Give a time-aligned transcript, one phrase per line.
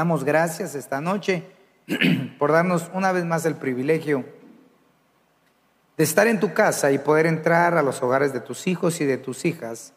[0.00, 1.44] Damos gracias esta noche
[2.38, 4.24] por darnos una vez más el privilegio
[5.98, 9.04] de estar en tu casa y poder entrar a los hogares de tus hijos y
[9.04, 9.92] de tus hijas.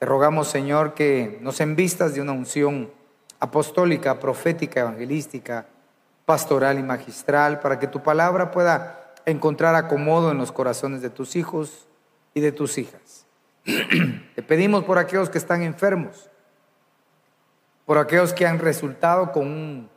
[0.00, 2.90] Te rogamos, Señor, que nos envistas de una unción
[3.38, 5.66] apostólica, profética, evangelística,
[6.24, 11.36] pastoral y magistral, para que tu palabra pueda encontrar acomodo en los corazones de tus
[11.36, 11.86] hijos
[12.34, 13.26] y de tus hijas.
[14.34, 16.30] Te pedimos por aquellos que están enfermos,
[17.86, 19.88] por aquellos que han resultado con un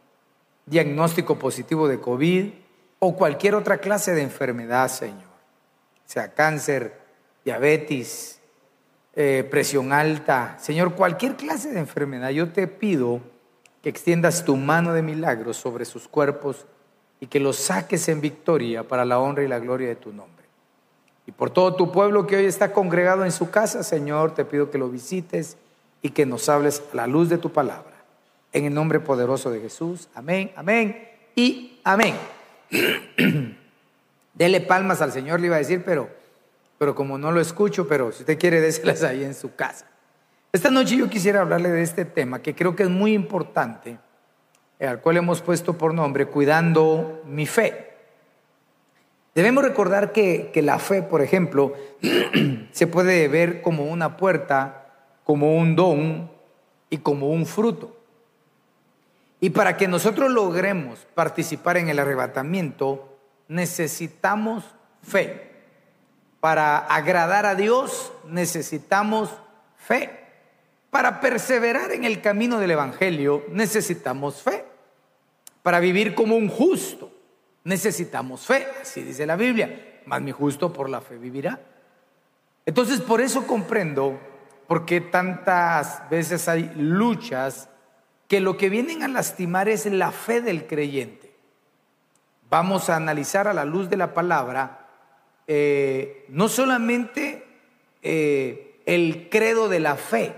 [0.65, 2.51] diagnóstico positivo de COVID
[2.99, 5.29] o cualquier otra clase de enfermedad, Señor,
[6.05, 6.93] sea cáncer,
[7.43, 8.39] diabetes,
[9.15, 13.21] eh, presión alta, Señor, cualquier clase de enfermedad, yo te pido
[13.81, 16.67] que extiendas tu mano de milagros sobre sus cuerpos
[17.19, 20.45] y que los saques en victoria para la honra y la gloria de tu nombre.
[21.25, 24.69] Y por todo tu pueblo que hoy está congregado en su casa, Señor, te pido
[24.69, 25.57] que lo visites
[26.01, 27.93] y que nos hables la luz de tu palabra.
[28.51, 30.09] En el nombre poderoso de Jesús.
[30.15, 32.15] Amén, amén y amén.
[34.33, 36.09] Dele palmas al Señor, le iba a decir, pero,
[36.77, 39.85] pero como no lo escucho, pero si usted quiere, déselas ahí en su casa.
[40.51, 43.99] Esta noche yo quisiera hablarle de este tema que creo que es muy importante,
[44.79, 47.89] al cual hemos puesto por nombre Cuidando mi fe.
[49.35, 51.73] Debemos recordar que, que, la fe, por ejemplo,
[52.71, 54.78] se puede ver como una puerta,
[55.29, 56.31] como un don
[56.89, 57.95] y como un fruto.
[59.39, 63.15] Y para que nosotros logremos participar en el arrebatamiento,
[63.47, 64.63] necesitamos
[65.03, 65.51] fe.
[66.39, 69.29] Para agradar a Dios, necesitamos
[69.77, 70.09] fe.
[70.89, 74.65] Para perseverar en el camino del Evangelio, necesitamos fe.
[75.61, 77.11] Para vivir como un justo,
[77.65, 81.59] necesitamos fe, así dice la Biblia, más mi justo por la fe vivirá.
[82.65, 84.19] Entonces por eso comprendo
[84.69, 87.69] por qué tantas veces hay luchas
[88.27, 91.33] que lo que vienen a lastimar es la fe del creyente.
[92.51, 94.87] Vamos a analizar a la luz de la palabra
[95.47, 97.47] eh, no solamente
[98.03, 100.35] eh, el credo de la fe,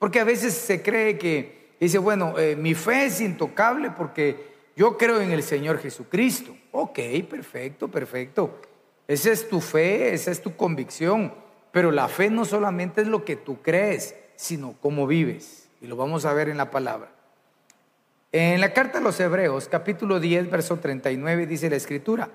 [0.00, 4.98] porque a veces se cree que dice, bueno, eh, mi fe es intocable porque yo
[4.98, 6.56] creo en el Señor Jesucristo.
[6.72, 6.98] Ok,
[7.30, 8.60] perfecto, perfecto.
[9.06, 11.32] Esa es tu fe, esa es tu convicción.
[11.72, 15.68] Pero la fe no solamente es lo que tú crees, sino cómo vives.
[15.80, 17.10] Y lo vamos a ver en la palabra.
[18.32, 22.28] En la carta a los Hebreos, capítulo 10, verso 39, dice la escritura,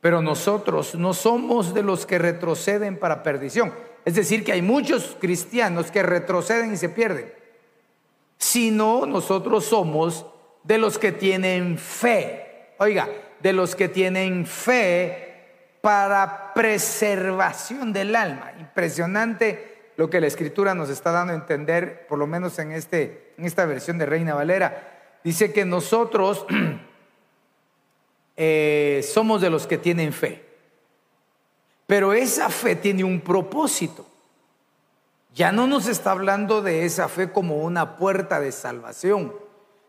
[0.00, 3.72] pero nosotros no somos de los que retroceden para perdición.
[4.04, 7.32] Es decir, que hay muchos cristianos que retroceden y se pierden.
[8.36, 10.26] Sino nosotros somos
[10.64, 12.74] de los que tienen fe.
[12.78, 13.08] Oiga,
[13.40, 15.31] de los que tienen fe
[15.82, 18.52] para preservación del alma.
[18.58, 23.34] Impresionante lo que la escritura nos está dando a entender, por lo menos en, este,
[23.36, 25.18] en esta versión de Reina Valera.
[25.22, 26.46] Dice que nosotros
[28.36, 30.42] eh, somos de los que tienen fe.
[31.86, 34.06] Pero esa fe tiene un propósito.
[35.34, 39.34] Ya no nos está hablando de esa fe como una puerta de salvación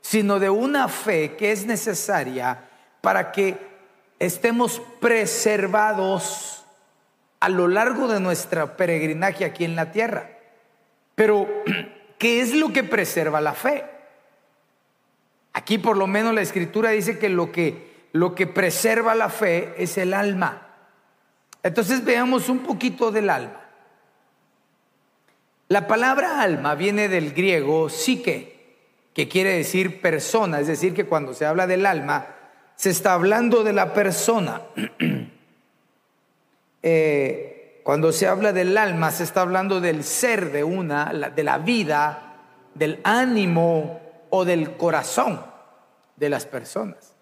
[0.04, 2.70] sino de una fe que es necesaria
[3.02, 3.73] para que
[4.26, 6.64] estemos preservados
[7.40, 10.30] a lo largo de nuestra peregrinaje aquí en la tierra.
[11.16, 11.48] Pero,
[12.18, 13.84] ¿qué es lo que preserva la fe?
[15.52, 19.74] Aquí por lo menos la escritura dice que lo que, lo que preserva la fe
[19.78, 20.68] es el alma.
[21.62, 23.62] Entonces veamos un poquito del alma.
[25.68, 28.54] La palabra alma viene del griego psique
[29.14, 32.28] que quiere decir persona, es decir, que cuando se habla del alma,
[32.76, 34.62] se está hablando de la persona.
[36.84, 41.58] eh, cuando se habla del alma, se está hablando del ser de una, de la
[41.58, 42.38] vida,
[42.74, 44.00] del ánimo
[44.30, 45.42] o del corazón
[46.16, 47.14] de las personas.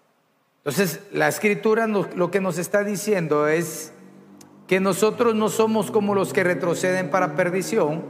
[0.58, 3.92] Entonces, la escritura nos, lo que nos está diciendo es
[4.68, 8.04] que nosotros no somos como los que retroceden para perdición,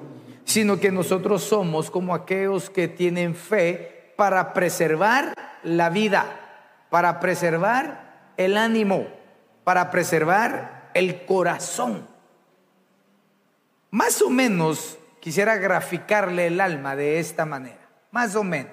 [0.44, 6.42] sino que nosotros somos como aquellos que tienen fe para preservar la vida,
[6.93, 9.06] para preservar el ánimo.
[9.65, 12.06] para preservar el corazón.
[13.91, 18.73] Más o menos quisiera graficarle el alma de esta manera, más o menos.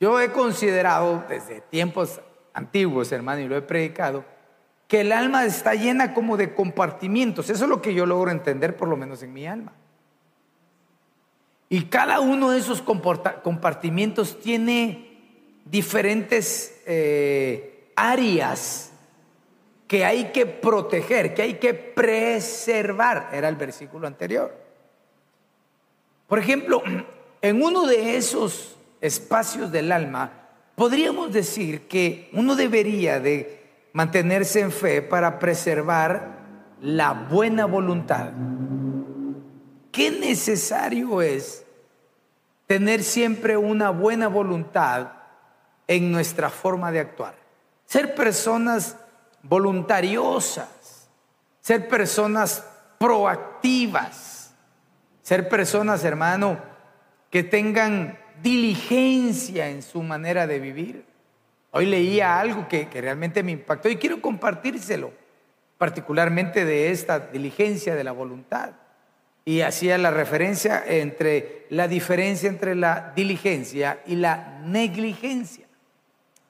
[0.00, 2.22] Yo he considerado desde tiempos
[2.54, 4.24] antiguos, hermano, y lo he predicado,
[4.88, 7.50] que el alma está llena como de compartimientos.
[7.50, 9.74] Eso es lo que yo logro entender, por lo menos en mi alma.
[11.68, 15.10] Y cada uno de esos compartimientos tiene
[15.66, 18.90] diferentes eh, áreas
[19.86, 23.30] que hay que proteger, que hay que preservar.
[23.32, 24.52] Era el versículo anterior.
[26.26, 26.82] Por ejemplo,
[27.42, 30.32] en uno de esos espacios del alma,
[30.74, 33.60] podríamos decir que uno debería de
[33.92, 36.40] mantenerse en fe para preservar
[36.80, 38.32] la buena voluntad.
[39.92, 41.64] Qué necesario es
[42.66, 45.19] tener siempre una buena voluntad
[45.90, 47.34] en nuestra forma de actuar.
[47.84, 48.96] Ser personas
[49.42, 51.08] voluntariosas,
[51.60, 52.64] ser personas
[52.96, 54.54] proactivas,
[55.20, 56.60] ser personas, hermano,
[57.28, 61.04] que tengan diligencia en su manera de vivir.
[61.72, 65.10] Hoy leía algo que, realmente me impactó y quiero compartírselo,
[65.76, 68.74] particularmente de esta diligencia de la voluntad.
[69.44, 75.66] Y hacía la referencia entre la diferencia entre la diligencia y la negligencia.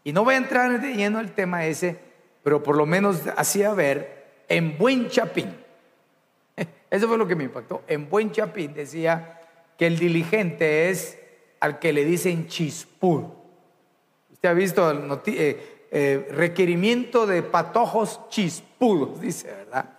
[0.05, 1.99] Y no voy a entrar de lleno el tema ese,
[2.43, 5.55] pero por lo menos hacía ver en buen chapín.
[6.91, 7.82] Eso fue lo que me impactó.
[7.87, 9.41] En buen chapín decía
[9.76, 11.19] que el diligente es
[11.61, 13.37] al que le dicen chispudo.
[14.32, 19.99] Usted ha visto el eh, eh, requerimiento de patojos chispudos, dice, ¿verdad?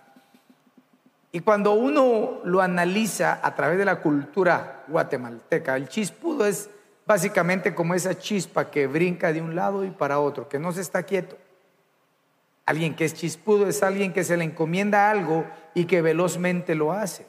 [1.34, 6.68] Y cuando uno lo analiza a través de la cultura guatemalteca, el chispudo es
[7.06, 10.80] básicamente como esa chispa que brinca de un lado y para otro, que no se
[10.80, 11.36] está quieto.
[12.64, 15.44] Alguien que es chispudo es alguien que se le encomienda algo
[15.74, 17.26] y que velozmente lo hace.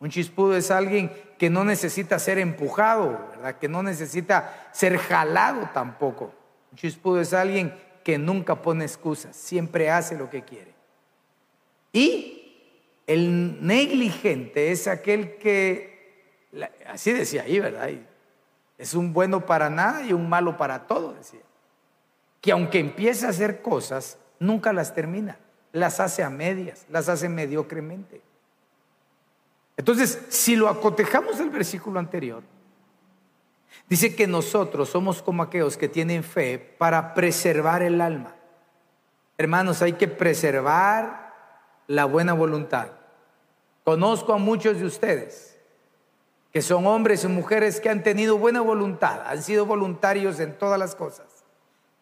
[0.00, 3.58] Un chispudo es alguien que no necesita ser empujado, ¿verdad?
[3.58, 6.32] Que no necesita ser jalado tampoco.
[6.70, 10.72] Un chispudo es alguien que nunca pone excusas, siempre hace lo que quiere.
[11.92, 12.38] Y
[13.06, 16.44] el negligente es aquel que,
[16.86, 17.90] así decía ahí, ¿verdad?
[18.78, 21.40] Es un bueno para nada y un malo para todo, decía.
[22.40, 25.38] Que aunque empieza a hacer cosas, nunca las termina,
[25.72, 28.22] las hace a medias, las hace mediocremente.
[29.76, 32.42] Entonces, si lo acotejamos del versículo anterior,
[33.88, 38.34] dice que nosotros somos como aquellos que tienen fe para preservar el alma.
[39.36, 41.34] Hermanos, hay que preservar
[41.86, 42.88] la buena voluntad.
[43.84, 45.47] Conozco a muchos de ustedes
[46.58, 50.76] que son hombres y mujeres que han tenido buena voluntad, han sido voluntarios en todas
[50.76, 51.26] las cosas.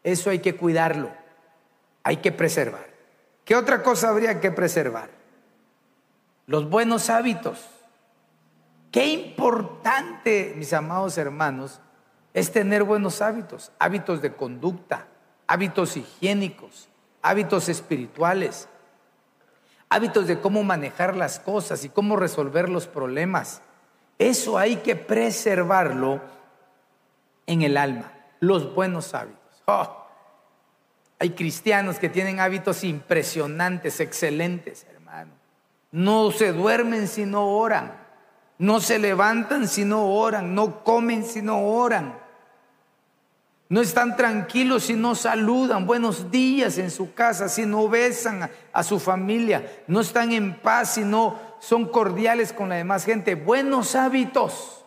[0.02, 1.10] Eso hay que cuidarlo,
[2.02, 2.86] hay que preservar.
[3.44, 5.10] ¿Qué otra cosa habría que preservar?
[6.46, 7.66] los buenos hábitos.
[8.90, 11.82] Qué importante, mis amados hermanos,
[12.32, 15.06] es tener buenos hábitos, hábitos de conducta,
[15.46, 16.88] hábitos higiénicos,
[17.20, 18.70] hábitos espirituales,
[19.90, 23.60] hábitos de cómo manejar las cosas y cómo resolver los problemas.
[24.18, 26.20] Eso hay que preservarlo
[27.46, 29.62] en el alma, los buenos hábitos.
[29.66, 30.06] Oh,
[31.18, 34.86] hay cristianos que tienen hábitos impresionantes, excelentes,
[35.92, 37.92] no se duermen si no oran.
[38.58, 40.54] No se levantan si no oran.
[40.54, 42.18] No comen si no oran.
[43.68, 48.82] No están tranquilos si no saludan buenos días en su casa, si no besan a,
[48.82, 49.82] su familia.
[49.88, 53.34] No están en paz si no son cordiales con la demás gente.
[53.34, 54.84] Buenos hábitos.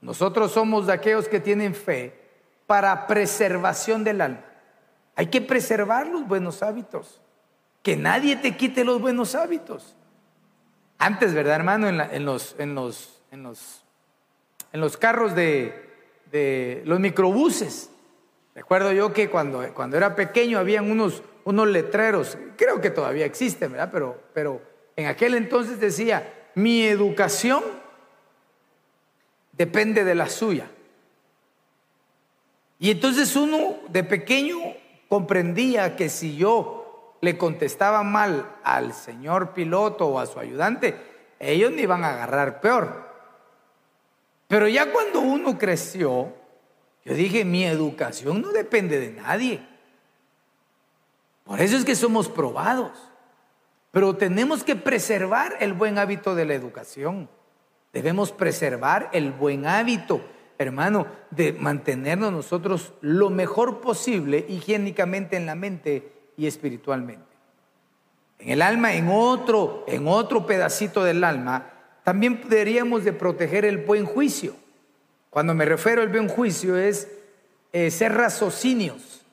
[0.00, 2.18] Nosotros somos de aquellos que tienen fe
[2.66, 4.44] para preservación del alma.
[5.16, 7.20] Hay que preservar los buenos hábitos
[7.82, 9.96] que nadie te quite los buenos hábitos.
[10.98, 11.88] Antes, ¿verdad, hermano?
[11.88, 13.82] En, los, en, los, en, los,
[14.72, 17.90] en los carros de, los microbuses.
[18.54, 23.72] Recuerdo yo que cuando, cuando era pequeño habían unos, unos letreros, creo que todavía existen,
[23.72, 23.88] ¿verdad?
[23.90, 24.60] Pero, pero
[24.96, 27.64] en aquel entonces decía, mi educación
[29.52, 30.70] depende de la suya.
[32.78, 34.58] Y entonces uno de pequeño
[35.08, 40.96] comprendía que si yo le contestaba mal al señor piloto o a su ayudante,
[41.38, 43.08] ellos me iban a agarrar peor.
[44.48, 46.30] Pero ya cuando uno creció,
[47.06, 49.67] yo dije, mi educación no depende de nadie.
[51.48, 52.92] Por eso es que somos probados.
[53.90, 57.30] Pero tenemos que preservar el buen hábito de la educación.
[57.90, 60.20] Debemos preservar el buen hábito,
[60.58, 67.24] hermano, de mantenernos nosotros lo mejor posible higiénicamente en la mente y espiritualmente.
[68.40, 71.70] En el alma, en otro, en otro pedacito del alma,
[72.04, 74.54] también deberíamos de proteger el buen juicio.
[75.30, 77.08] Cuando me refiero al buen juicio es
[77.72, 79.24] eh, ser raciocinios,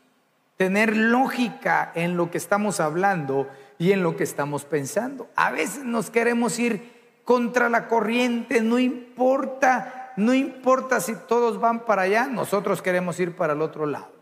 [0.58, 3.48] tener lógica en lo que estamos hablando
[3.78, 5.30] y en lo que estamos pensando.
[5.36, 6.94] A veces nos queremos ir
[7.24, 13.36] contra la corriente, no importa, no importa si todos van para allá, nosotros queremos ir
[13.36, 14.16] para el otro lado.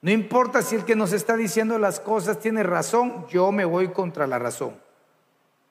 [0.00, 3.88] No importa si el que nos está diciendo las cosas tiene razón, yo me voy
[3.88, 4.74] contra la razón.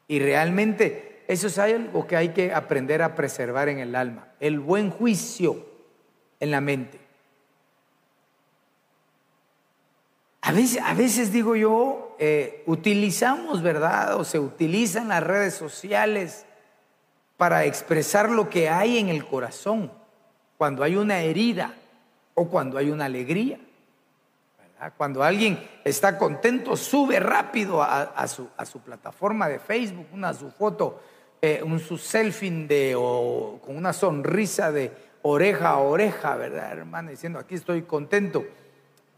[0.07, 4.61] Y realmente eso es algo que hay que aprender a preservar en el alma, el
[4.61, 5.65] buen juicio
[6.39, 7.00] en la mente.
[10.41, 14.15] A veces, a veces digo yo, eh, utilizamos, ¿verdad?
[14.15, 16.45] O se utilizan las redes sociales
[17.37, 19.91] para expresar lo que hay en el corazón,
[20.57, 21.73] cuando hay una herida
[22.33, 23.59] o cuando hay una alegría.
[24.97, 31.01] Cuando alguien está contento, sube rápido a, su, plataforma de Facebook, una su foto,
[31.39, 37.11] eh, un su selfie de, o, con una sonrisa de oreja a oreja, ¿verdad, hermano?
[37.11, 38.43] Diciendo, aquí estoy contento.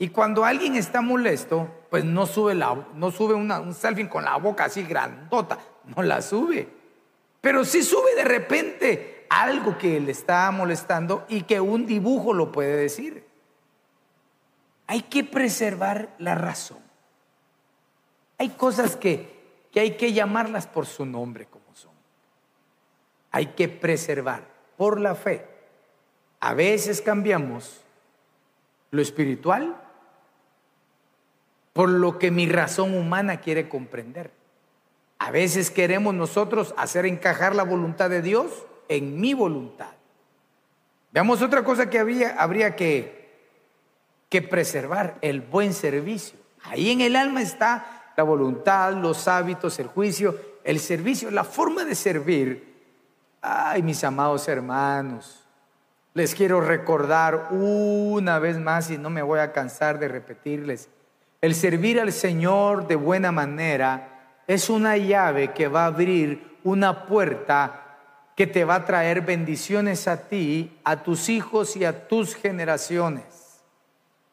[0.03, 4.36] Y cuando alguien está molesto, pues no sube, la, no sube un selfie con la
[4.36, 6.67] boca así grandota, no la sube.
[7.39, 12.51] Pero sí sube de repente algo que le está molestando y que un dibujo lo
[12.51, 13.25] puede decir.
[14.88, 16.79] Hay que preservar la razón.
[18.39, 21.93] Hay cosas que, que hay que llamarlas por su nombre como son.
[23.31, 24.43] Hay que preservar
[24.75, 25.48] por la fe.
[26.41, 27.79] A veces cambiamos
[28.91, 29.79] lo espiritual
[31.74, 34.32] por lo que mi razón humana quiere comprender.
[35.20, 39.92] A veces queremos nosotros hacer encajar la voluntad de Dios en mi voluntad.
[41.12, 43.24] Veamos otra cosa que habría que
[44.34, 46.39] que preservar el buen servicio.
[46.63, 51.86] Ahí en el alma está la voluntad, los hábitos, el juicio, el servicio, la forma
[51.86, 52.82] de servir.
[53.44, 55.46] Ay, mis amados hermanos,
[56.15, 60.89] les quiero recordar una vez más y no me voy a cansar de repetirles.
[61.44, 67.06] El servir al Señor de buena manera es una llave que va a abrir una
[67.06, 67.98] puerta
[68.34, 73.62] que te va a traer bendiciones a ti, a tus hijos y a tus generaciones.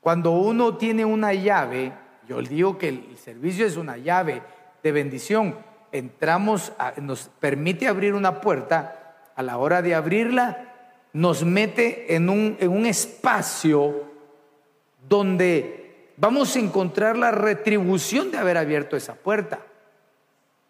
[0.01, 1.93] Cuando uno tiene una llave,
[2.29, 4.43] yo digo que el servicio es una llave
[4.81, 5.59] de bendición,
[5.91, 10.75] entramos, nos permite abrir una puerta, a la hora de abrirla,
[11.13, 14.05] nos mete en un, en un espacio
[15.09, 15.80] donde
[16.21, 19.61] vamos a encontrar la retribución de haber abierto esa puerta.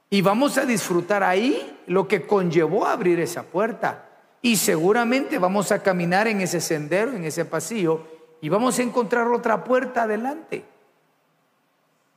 [0.08, 4.08] Y vamos a disfrutar ahí lo que conllevó abrir esa puerta.
[4.42, 8.06] Y seguramente vamos a caminar en ese sendero, en ese pasillo,
[8.40, 10.64] y vamos a encontrar otra puerta adelante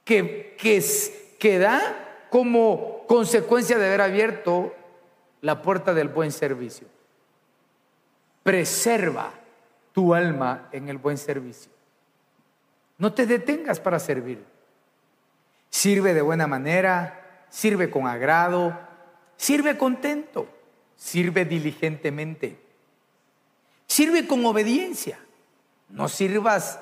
[0.05, 0.55] que,
[1.39, 4.73] que, da como consecuencia de haber abierto
[5.41, 6.87] la puerta del buen servicio.
[8.43, 9.31] Preserva
[9.91, 11.72] tu alma en el buen servicio.
[13.03, 14.41] No te detengas para servir.
[15.69, 18.79] Sirve de buena manera, sirve con agrado,
[19.35, 20.47] sirve contento,
[20.95, 22.57] sirve diligentemente,
[23.87, 25.19] sirve con obediencia.
[25.89, 26.79] No sirvas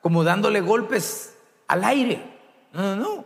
[0.00, 1.34] como dándole golpes
[1.66, 2.22] al aire.
[2.72, 3.24] No, no, no.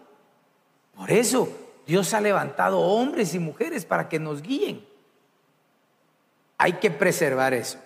[0.97, 1.51] Por eso
[1.87, 4.87] Dios ha levantado hombres y mujeres para que nos guíen.
[6.57, 7.79] Hay que preservar eso.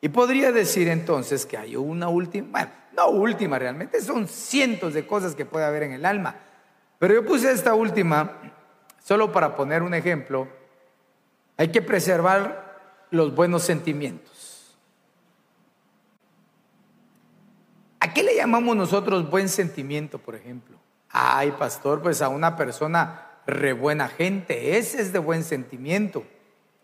[0.00, 5.06] Y podría decir entonces que hay una última, bueno, no última realmente, son cientos de
[5.06, 6.36] cosas que puede haber en el alma.
[6.98, 8.38] Pero yo puse esta última
[9.02, 10.48] solo para poner un ejemplo.
[11.56, 14.76] Hay que preservar los buenos sentimientos.
[18.00, 20.76] ¿A qué le llamamos nosotros buen sentimiento, por ejemplo?
[21.08, 26.24] Ay, pastor, pues a una persona re buena gente, ese es de buen sentimiento.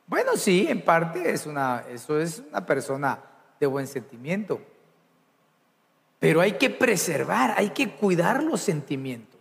[0.06, 3.20] Bueno, sí, en parte es una, eso es una persona
[3.60, 4.60] de buen sentimiento.
[6.18, 9.40] Pero hay que preservar, hay que cuidar los sentimientos.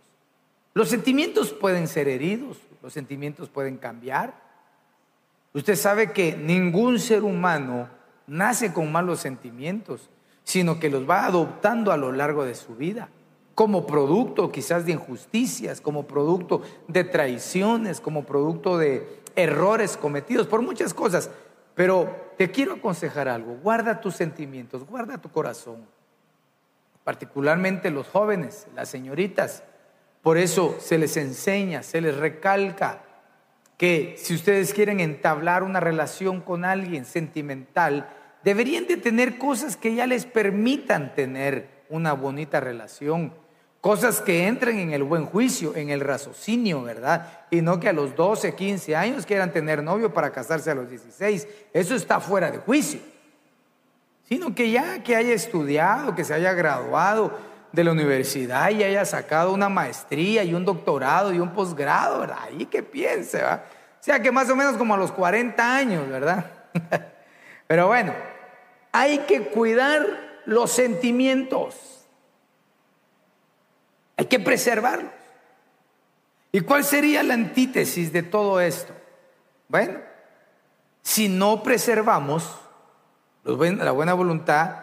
[0.74, 4.34] Los sentimientos pueden ser heridos, los sentimientos pueden cambiar.
[5.52, 7.88] Usted sabe que ningún ser humano
[8.26, 10.10] nace con malos sentimientos
[10.48, 13.10] sino que los va adoptando a lo largo de su vida,
[13.54, 20.62] como producto quizás de injusticias, como producto de traiciones, como producto de errores cometidos por
[20.62, 21.30] muchas cosas.
[21.74, 25.84] Pero te quiero aconsejar algo, guarda tus sentimientos, guarda tu corazón,
[27.08, 29.62] particularmente los jóvenes, las señoritas.
[30.20, 33.02] Por eso se les enseña, se les recalca
[33.78, 38.10] que si ustedes quieren entablar una relación con alguien sentimental,
[38.44, 43.32] deberían de tener cosas que ya les permitan tener una bonita relación.
[43.80, 47.46] Cosas que entren en el buen juicio, en el raciocinio, ¿verdad?
[47.50, 50.90] Y no que a los 12, 15 años quieran tener novio para casarse a los
[50.90, 51.48] 16.
[51.72, 53.00] Eso está fuera de juicio.
[54.28, 57.32] Sino que ya que haya estudiado, que se haya graduado
[57.72, 62.38] de la universidad y haya sacado una maestría y un doctorado y un posgrado, ¿verdad?
[62.42, 63.64] Ahí que piense, ¿verdad?
[64.00, 66.44] O sea que más o menos como a los 40 años, ¿verdad?
[67.66, 68.14] Pero bueno,
[68.92, 70.06] hay que cuidar
[70.44, 72.06] los sentimientos.
[74.16, 75.12] Hay que preservarlos.
[76.52, 78.92] ¿Y cuál sería la antítesis de todo esto?
[79.68, 80.00] Bueno,
[81.02, 82.44] si no preservamos
[83.56, 84.76] la buena voluntad,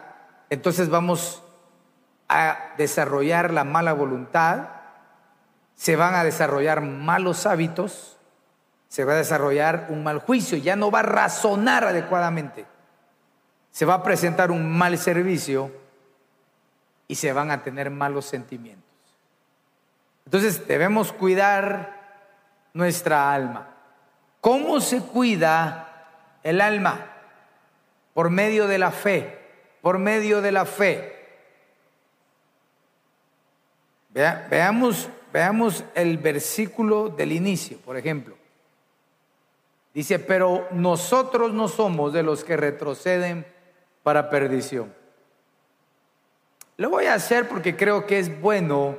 [0.50, 1.42] entonces vamos
[2.28, 4.68] a desarrollar la mala voluntad,
[5.76, 8.16] se van a desarrollar malos hábitos,
[8.88, 12.66] se va a desarrollar un mal juicio, ya no va a razonar adecuadamente,
[13.70, 15.70] se va a presentar un mal servicio
[17.06, 18.84] y se van a tener malos sentimientos.
[20.24, 21.94] Entonces debemos cuidar
[22.74, 23.68] nuestra alma.
[24.40, 26.08] ¿Cómo se cuida
[26.42, 27.15] el alma?
[28.16, 29.38] Por medio de la fe,
[29.82, 31.12] por medio de la fe.
[34.14, 38.34] veamos, veamos el versículo del inicio, por ejemplo.
[39.92, 43.44] Dice, pero nosotros no somos de los que retroceden
[44.02, 44.94] para perdición.
[46.78, 48.96] Lo voy a hacer porque creo que es bueno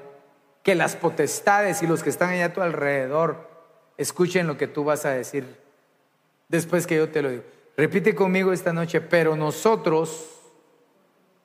[0.62, 3.50] que las potestades y los que están allá a tu alrededor
[3.98, 5.58] escuchen lo que tú vas a decir
[6.50, 7.57] después que yo te lo digo.
[7.78, 10.28] Repite conmigo esta noche, pero nosotros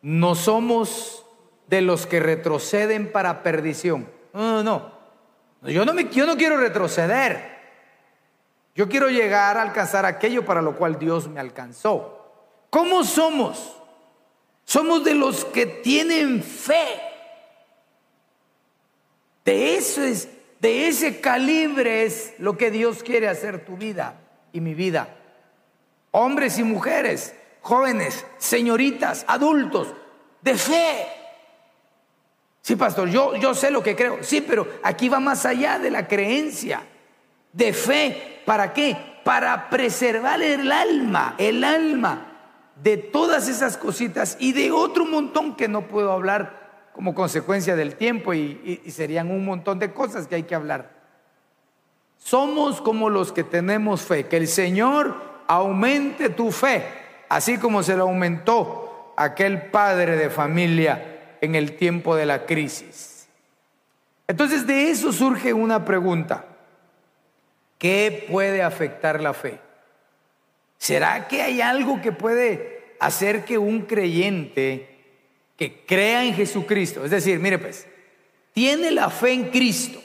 [0.01, 1.25] no somos
[1.69, 4.09] de los que retroceden para perdición.
[4.33, 4.93] No, no,
[5.61, 5.71] no.
[5.71, 7.53] Yo no, me, yo no quiero retroceder.
[8.75, 12.33] Yo quiero llegar a alcanzar aquello para lo cual Dios me alcanzó.
[12.71, 13.77] ¿Cómo somos?
[14.65, 17.13] Somos de los que tienen fe
[19.45, 20.29] de eso es,
[20.61, 24.21] de ese calibre es lo que Dios quiere hacer tu vida
[24.53, 25.17] y mi vida.
[26.13, 29.95] Hombres y mujeres, jóvenes, señoritas, adultos,
[30.41, 31.07] de fe.
[32.61, 34.19] Sí, pastor, yo, yo sé lo que creo.
[34.23, 36.83] Sí, pero aquí va más allá de la creencia.
[37.53, 38.97] De fe, ¿para qué?
[39.25, 42.29] Para preservar el alma, el alma
[42.83, 47.97] de todas esas cositas y de otro montón que no puedo hablar como consecuencia del
[47.97, 50.91] tiempo y, serían un montón de cosas que hay que hablar.
[52.19, 56.85] Somos como los que tenemos fe, que el Señor aumente tu fe,
[57.29, 63.29] así como se lo aumentó aquel padre de familia en el tiempo de la crisis.
[64.27, 66.45] Entonces de eso surge una pregunta.
[67.79, 69.59] ¿Qué puede afectar la fe?
[70.79, 74.89] ¿Será que hay algo que puede hacer que un creyente
[75.57, 77.87] que crea en Jesucristo, es decir, mire pues,
[78.53, 80.01] tiene la fe en Cristo,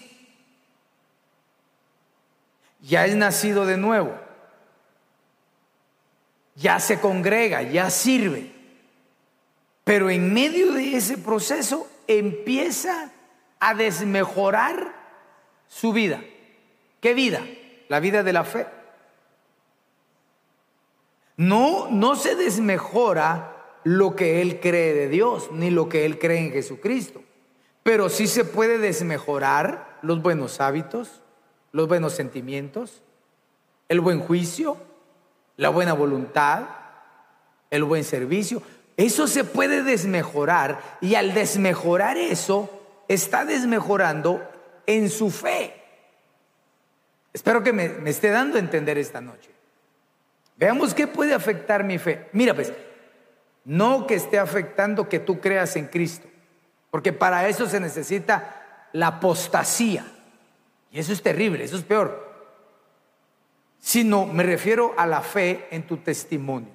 [2.81, 4.13] ya es nacido de nuevo,
[6.57, 8.51] ya se congrega, ya sirve,
[9.83, 13.11] pero en medio de ese proceso empieza
[13.59, 14.93] a desmejorar
[15.67, 16.21] su vida.
[16.99, 17.45] ¿Qué vida?
[17.89, 18.67] La vida de la fe.
[21.37, 26.39] No, no se desmejora lo que él cree de Dios, ni lo que él cree
[26.39, 27.21] en Jesucristo.
[27.83, 31.21] Pero sí se puede desmejorar los buenos hábitos,
[31.71, 33.03] los buenos sentimientos,
[33.87, 34.77] el buen juicio,
[35.57, 36.63] la buena voluntad,
[37.69, 38.61] el buen servicio.
[38.95, 42.69] Eso se puede desmejorar y al desmejorar eso,
[43.07, 44.41] está desmejorando
[44.85, 45.73] en su fe.
[47.33, 49.51] Espero que me, esté dando a entender esta noche.
[50.55, 52.27] Veamos qué puede afectar mi fe.
[52.31, 52.73] Mira, pues,
[53.65, 56.27] no que esté afectando que tú creas en Cristo,
[56.89, 60.05] porque para eso se necesita la apostasía.
[60.89, 62.26] Y eso es terrible, eso es peor.
[63.87, 66.67] Sino me refiero a la fe en tu testimonio.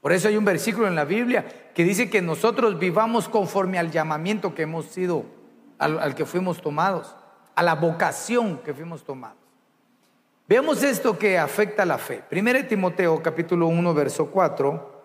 [0.00, 3.90] Por eso hay un versículo en la Biblia que dice que nosotros vivamos conforme al
[3.90, 5.26] llamamiento que hemos sido,
[5.76, 7.14] al, al que fuimos tomados,
[7.54, 9.36] a la vocación que fuimos tomados.
[10.48, 12.24] Veamos esto que afecta a la fe.
[12.26, 15.04] Primero Timoteo capítulo 1, verso 4.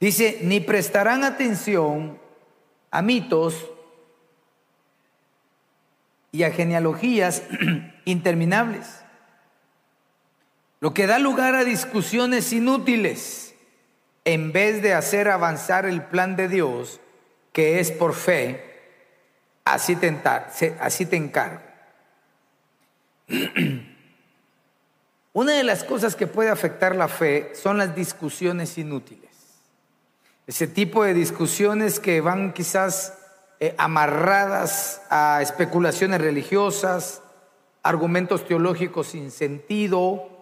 [0.00, 2.18] Dice, ni prestarán atención
[2.90, 3.70] a mitos
[6.32, 7.44] y a genealogías
[8.04, 9.04] interminables,
[10.80, 13.54] lo que da lugar a discusiones inútiles
[14.24, 17.00] en vez de hacer avanzar el plan de Dios,
[17.52, 18.62] que es por fe,
[19.64, 20.06] así te,
[21.16, 21.62] encargo.
[25.32, 29.28] Una de las cosas que puede afectar la fe son las discusiones inútiles.
[30.46, 33.14] Ese tipo de discusiones que van quizás
[33.60, 37.22] eh, amarradas a especulaciones religiosas,
[37.82, 40.37] argumentos teológicos sin sentido,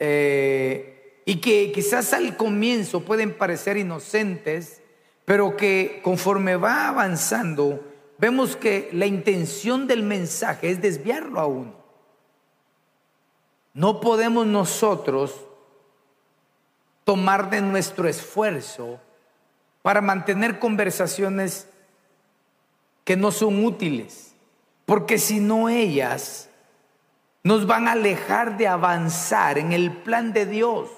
[0.00, 4.82] eh, y que quizás al comienzo pueden parecer inocentes,
[5.24, 7.84] pero que conforme va avanzando,
[8.18, 11.74] vemos que la intención del mensaje es desviarlo a uno.
[13.74, 15.34] No podemos nosotros
[17.04, 18.98] tomar de nuestro esfuerzo
[19.82, 21.68] para mantener conversaciones
[23.04, 24.34] que no son útiles,
[24.84, 26.49] porque si no ellas
[27.42, 30.90] nos van a alejar de avanzar en el plan de Dios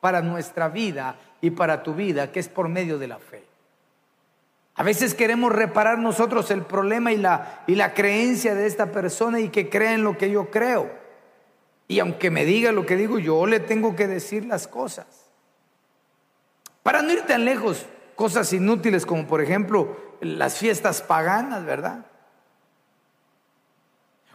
[0.00, 3.44] para nuestra vida y para tu vida, que es por medio de la fe.
[4.76, 9.40] A veces queremos reparar nosotros el problema y la, y la creencia de esta persona
[9.40, 10.90] y que crea en lo que yo creo.
[11.88, 15.06] Y aunque me diga lo que digo, yo le tengo que decir las cosas.
[16.82, 22.06] Para no ir tan lejos, cosas inútiles como por ejemplo las fiestas paganas, ¿verdad?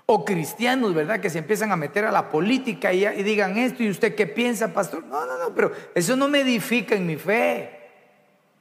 [0.08, 1.20] O cristianos, ¿verdad?
[1.20, 4.74] Que se empiezan a meter a la política y, digan esto y usted qué piensa,
[4.74, 5.04] pastor.
[5.06, 7.72] No, no, no, pero eso no me edifica en mi fe.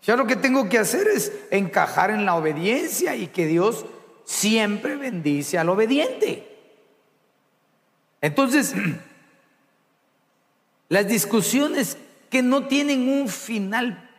[0.02, 3.84] Yo lo que tengo que hacer es encajar en la obediencia y que Dios
[4.24, 6.50] siempre bendice al obediente.
[8.20, 8.74] Entonces,
[10.88, 11.98] las discusiones
[12.30, 14.10] que no tienen un final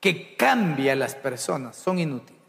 [0.00, 2.39] que cambia a las personas son inútiles.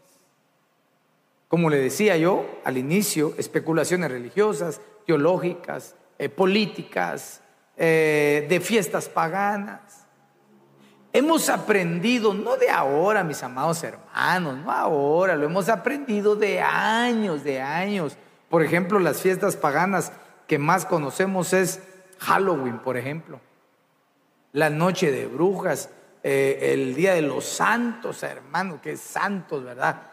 [1.52, 7.42] Como le decía yo al inicio, especulaciones religiosas, teológicas, eh, políticas,
[7.76, 10.06] eh, de fiestas paganas.
[11.12, 17.44] Hemos aprendido, no de ahora, mis amados hermanos, no ahora, lo hemos aprendido de años,
[17.44, 18.16] de años.
[18.48, 20.10] Por ejemplo, las fiestas paganas
[20.46, 21.82] que más conocemos es
[22.20, 23.40] Halloween, por ejemplo,
[24.52, 25.90] la noche de brujas,
[26.22, 30.11] eh, el Día de los Santos, hermano, que es santos, ¿verdad?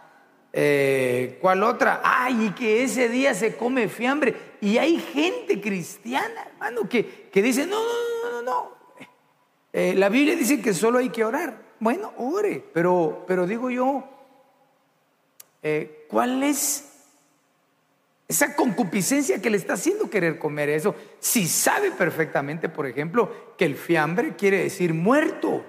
[0.51, 2.01] Eh, ¿Cuál otra?
[2.03, 4.35] Ay, y que ese día se come fiambre.
[4.61, 7.91] Y hay gente cristiana, hermano, que, que dice, no, no,
[8.23, 8.71] no, no, no.
[9.71, 11.61] Eh, la Biblia dice que solo hay que orar.
[11.79, 14.03] Bueno, ore, pero, pero digo yo,
[16.09, 16.89] ¿cuál es
[18.27, 20.95] esa concupiscencia que le está haciendo querer comer eso?
[21.19, 25.63] Si sabe perfectamente, por ejemplo, que el fiambre quiere decir muerto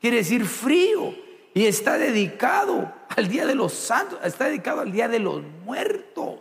[0.00, 1.14] quiere decir frío,
[1.54, 6.40] y está dedicado al Día de los Santos, está dedicado al Día de los Muertos.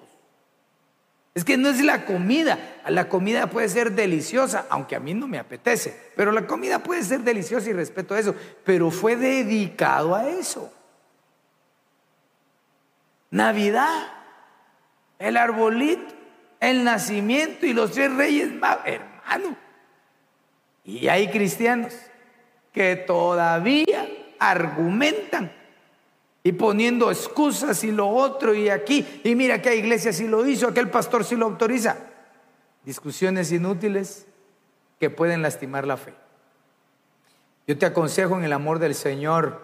[1.33, 5.27] Es que no es la comida, la comida puede ser deliciosa, aunque a mí no
[5.27, 10.15] me apetece, pero la comida puede ser deliciosa y respeto a eso, pero fue dedicado
[10.15, 10.73] a eso.
[13.29, 14.07] Navidad,
[15.19, 16.15] el arbolito,
[16.59, 18.49] el nacimiento y los tres reyes
[18.85, 19.55] hermano.
[20.83, 21.93] Y hay cristianos
[22.73, 24.06] que todavía
[24.39, 25.51] argumentan
[26.43, 30.67] y poniendo excusas y lo otro y aquí, y mira que iglesia sí lo hizo,
[30.67, 31.97] aquel pastor sí lo autoriza.
[32.85, 34.25] Discusiones inútiles
[34.99, 36.13] que pueden lastimar la fe.
[37.67, 39.61] Yo te aconsejo en el amor del Señor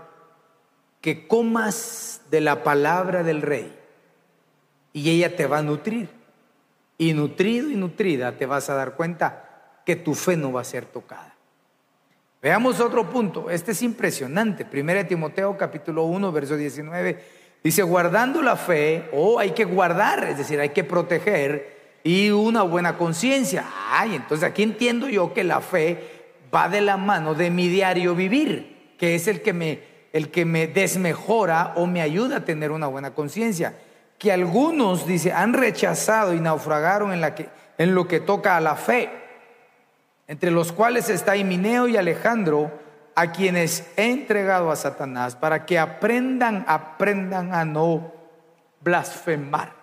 [0.99, 3.73] que comas de la palabra del rey
[4.91, 6.09] y ella te va a nutrir.
[6.97, 10.65] Y nutrido y nutrida te vas a dar cuenta que tu fe no va a
[10.65, 11.32] ser tocada.
[12.43, 14.65] Veamos otro punto, este es impresionante.
[14.65, 17.17] Primera Timoteo capítulo 1, verso 19,
[17.63, 22.63] dice, guardando la fe, o hay que guardar, es decir, hay que proteger y una
[22.63, 23.63] buena conciencia.
[23.89, 28.13] Ay, entonces aquí entiendo yo que la fe va de la mano de mi diario
[28.13, 29.79] vivir, que es el que me,
[30.11, 33.73] el que me desmejora o me ayuda a tener una buena conciencia.
[34.17, 37.23] Que algunos, dice, han rechazado y naufragaron en,
[37.77, 39.22] en lo que toca a la fe
[40.27, 42.71] entre los cuales está Himineo y Alejandro,
[43.15, 48.11] a quienes he entregado a Satanás para que aprendan, aprendan a no
[48.81, 49.73] blasfemar.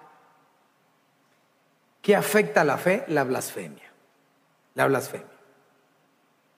[2.03, 3.05] ¿Qué afecta a la fe?
[3.09, 3.91] La blasfemia.
[4.75, 5.27] La blasfemia.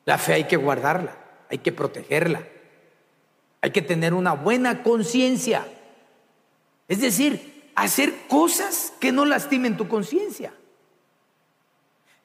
[0.04, 1.14] La fe hay que guardarla,
[1.48, 2.42] hay que protegerla,
[3.60, 5.64] hay que tener una buena conciencia.
[6.88, 10.52] Es decir, hacer cosas que no lastimen tu conciencia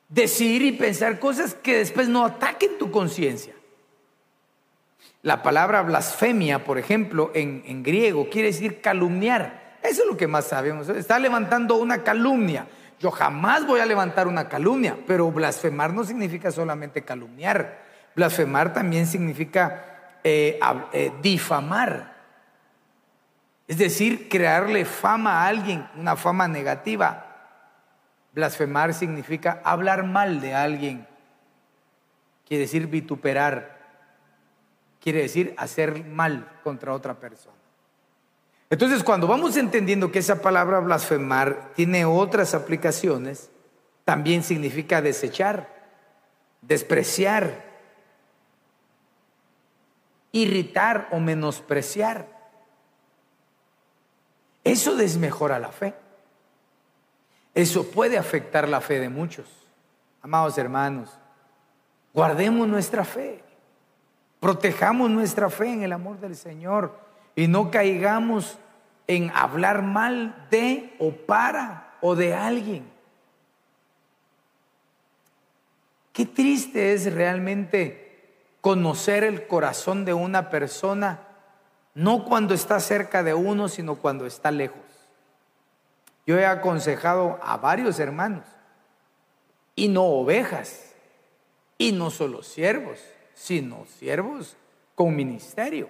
[0.09, 3.53] decir y pensar cosas que después no ataquen tu conciencia.
[5.21, 9.77] La palabra blasfemia, por ejemplo, en, griego quiere decir calumniar.
[9.83, 10.89] Eso es lo que más sabemos.
[10.89, 12.67] Está levantando una calumnia.
[12.99, 17.79] Yo jamás voy a levantar una calumnia, pero blasfemar no significa solamente calumniar.
[18.15, 20.59] Blasfemar también significa eh,
[20.93, 22.15] eh, difamar.
[23.67, 27.26] Es decir, crearle fama a alguien, una fama negativa.
[28.37, 31.07] Blasfemar significa hablar mal de alguien.
[32.47, 33.79] Quiere decir vituperar.
[35.01, 37.55] Quiere decir hacer mal contra otra persona.
[38.69, 43.49] Entonces, cuando vamos entendiendo que esa palabra blasfemar tiene otras aplicaciones,
[44.05, 45.73] también significa desechar,
[46.61, 47.65] despreciar,
[50.31, 52.27] irritar o menospreciar.
[54.63, 55.95] Eso desmejora la fe.
[57.57, 59.47] Eso puede afectar la fe de muchos.
[60.21, 61.09] Amados hermanos,
[62.13, 63.43] guardemos nuestra fe,
[64.39, 66.95] protejamos nuestra fe en el amor del Señor
[67.35, 68.59] y no caigamos
[69.07, 72.87] en hablar mal de o para o de alguien.
[76.13, 81.21] Qué triste es realmente conocer el corazón de una persona,
[81.95, 84.96] no cuando está cerca de uno, sino cuando está lejos.
[86.27, 88.45] Yo he aconsejado a varios hermanos,
[89.75, 90.93] y no ovejas,
[91.79, 92.99] y no solo siervos,
[93.33, 94.55] sino siervos
[94.93, 95.89] con ministerio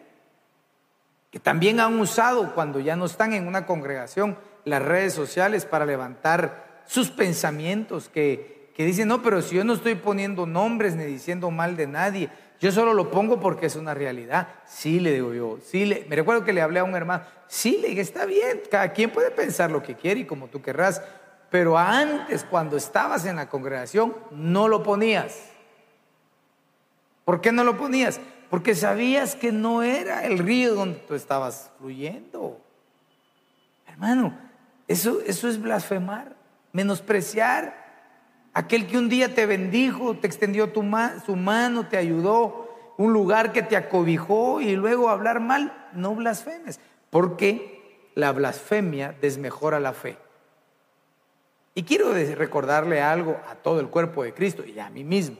[1.32, 5.86] que también han usado cuando ya no están en una congregación las redes sociales para
[5.86, 11.04] levantar sus pensamientos, que, que dicen, no, pero si yo no estoy poniendo nombres ni
[11.04, 14.48] diciendo mal de nadie, yo solo lo pongo porque es una realidad.
[14.65, 17.80] Sí, le digo yo, sí, le, me recuerdo que le hablé a un hermano, sí,
[17.82, 21.02] le dije, está bien, cada quien puede pensar lo que quiere y como tú querrás,
[21.50, 25.50] pero antes, cuando estabas en la congregación, no lo ponías.
[27.24, 28.20] ¿Por qué no lo ponías?
[28.50, 32.62] porque sabías que no era el río donde tú estabas fluyendo.
[33.88, 34.38] Hermano,
[34.88, 36.36] eso, eso es blasfemar,
[36.72, 37.87] menospreciar.
[38.58, 43.62] Aquel que un día te bendijo, te extendió su mano, te ayudó, un lugar que
[43.62, 46.80] te acobijó y luego hablar mal, no blasfemes,
[47.12, 50.17] porque la blasfemia desmejora la fe.
[51.76, 55.38] Y quiero recordarle algo a todo el cuerpo de Cristo y a mí mismo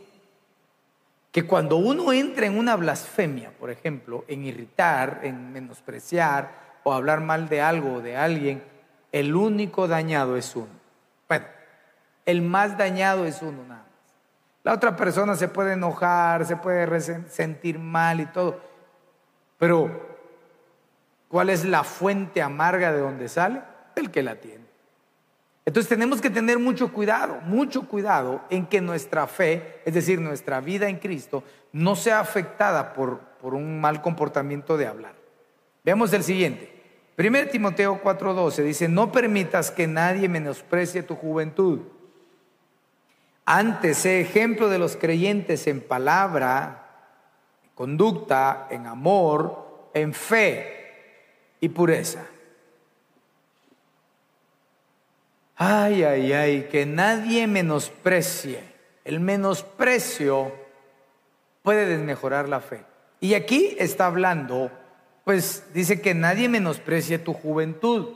[1.32, 6.52] que cuando uno entra en una blasfemia, por ejemplo, en irritar, en menospreciar
[6.84, 8.62] o hablar mal de algo o de alguien,
[9.12, 10.77] el único dañado es uno.
[12.28, 14.16] El más dañado es uno nada más.
[14.64, 18.60] La otra persona se puede enojar, se puede sentir mal y todo,
[19.58, 20.18] pero
[21.30, 23.62] ¿cuál es la fuente amarga de donde sale?
[23.96, 24.66] El que la tiene.
[25.66, 30.60] Entonces tenemos que tener mucho cuidado, mucho cuidado en que nuestra fe, es decir, nuestra
[30.60, 35.14] vida en Cristo, no sea afectada por, por un mal comportamiento de hablar.
[35.86, 36.74] Veamos el siguiente.
[37.18, 41.80] 1 Timoteo 4:12 dice, no permitas que nadie menosprecie tu juventud.
[43.50, 47.14] Antes, sé ejemplo de los creyentes en palabra,
[47.76, 52.26] conducta, en amor, en fe y pureza.
[55.56, 58.62] Ay, ay, ay, que nadie menosprecie.
[59.06, 60.52] El menosprecio
[61.64, 62.84] puede desmejorar la fe.
[63.22, 64.70] Y aquí está hablando,
[65.24, 68.10] pues dice que nadie menosprecie tu juventud.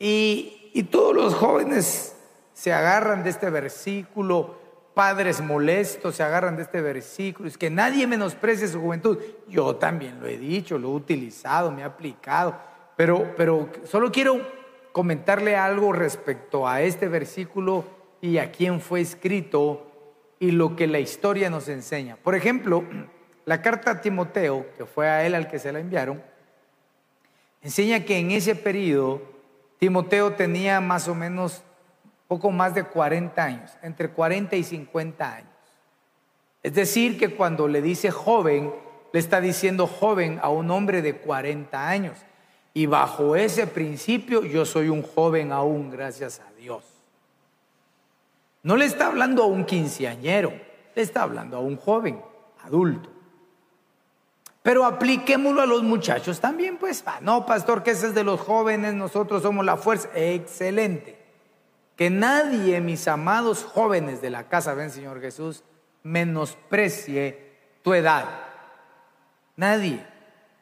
[0.00, 2.16] Y, y todos los jóvenes
[2.60, 4.58] se agarran de este versículo,
[4.92, 9.16] padres molestos se agarran de este versículo, es que nadie menosprecie su juventud.
[9.48, 12.54] Yo también lo he dicho, lo he utilizado, me he aplicado,
[12.98, 14.46] pero, pero solo quiero
[14.92, 17.82] comentarle algo respecto a este versículo
[18.20, 19.90] y a quién fue escrito
[20.38, 22.16] y lo que la historia nos enseña.
[22.16, 22.84] Por ejemplo,
[23.46, 26.22] la carta a Timoteo, que fue a él al que se la enviaron,
[27.62, 29.22] enseña que en ese periodo
[29.78, 31.64] Timoteo tenía más o menos
[32.30, 35.50] poco más de 40 años, entre 40 y 50 años.
[36.62, 38.72] Es decir, que cuando le dice joven,
[39.12, 42.16] le está diciendo joven a un hombre de 40 años.
[42.72, 46.84] Y bajo ese principio yo soy un joven aún, gracias a Dios.
[48.62, 50.52] No le está hablando a un quinceañero,
[50.94, 52.22] le está hablando a un joven,
[52.62, 53.10] adulto.
[54.62, 57.02] Pero apliquémoslo a los muchachos también, pues.
[57.06, 60.10] Ah, no, pastor, que ese es de los jóvenes, nosotros somos la fuerza.
[60.14, 61.19] Excelente.
[62.00, 65.64] Que nadie, mis amados jóvenes de la casa, ven Señor Jesús,
[66.02, 68.24] menosprecie tu edad.
[69.54, 70.06] Nadie.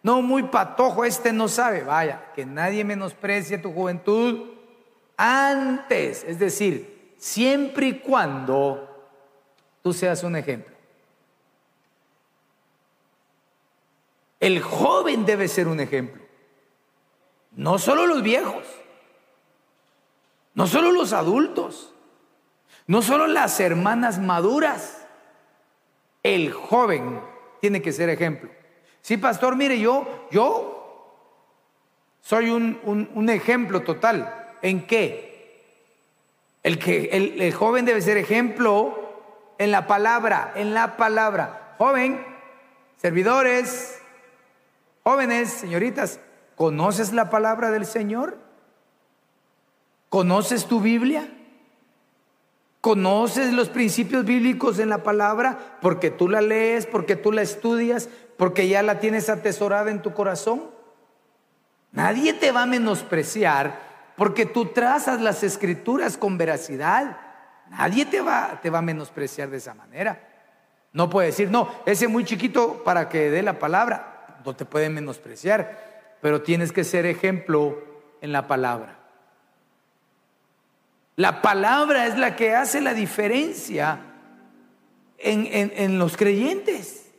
[0.03, 1.85] No, muy patojo, este no sabe.
[1.85, 4.49] Vaya, que nadie menosprecie tu juventud
[5.17, 9.09] antes, es decir, siempre y cuando
[9.81, 10.75] tú seas un ejemplo.
[14.41, 16.21] El joven debe ser un ejemplo.
[17.53, 18.65] No solo los viejos,
[20.59, 21.95] no solo los adultos,
[22.89, 25.07] no solo las hermanas maduras.
[26.25, 27.21] El joven
[27.61, 28.51] tiene que ser ejemplo.
[29.01, 31.15] Sí, pastor, mire, yo, yo
[32.23, 34.57] soy un, ejemplo total.
[34.61, 35.63] ¿En qué?
[36.65, 41.77] El, que, el, joven debe ser ejemplo en la palabra, en la palabra.
[41.79, 42.27] Joven,
[42.97, 44.03] servidores,
[45.05, 46.19] jóvenes, señoritas,
[46.57, 48.48] ¿Conoces la palabra del Señor?
[50.09, 51.29] ¿Conoces tu Biblia?
[52.81, 55.79] ¿Conoces los principios bíblicos en la palabra?
[55.81, 60.15] Porque tú la lees, porque tú la estudias, porque ya la tienes atesorada en tu
[60.15, 60.71] corazón.
[61.93, 67.19] Nadie te va a menospreciar porque tú trazas las escrituras con veracidad.
[67.71, 70.21] Nadie te va, te va a menospreciar de esa manera.
[70.93, 74.39] No puede decir, no, ese muy chiquito para que dé la palabra.
[74.45, 77.79] No te puede menospreciar, pero tienes que ser ejemplo
[78.21, 78.98] en la palabra.
[81.19, 83.99] La palabra es la que hace la diferencia
[85.19, 87.11] en, los creyentes.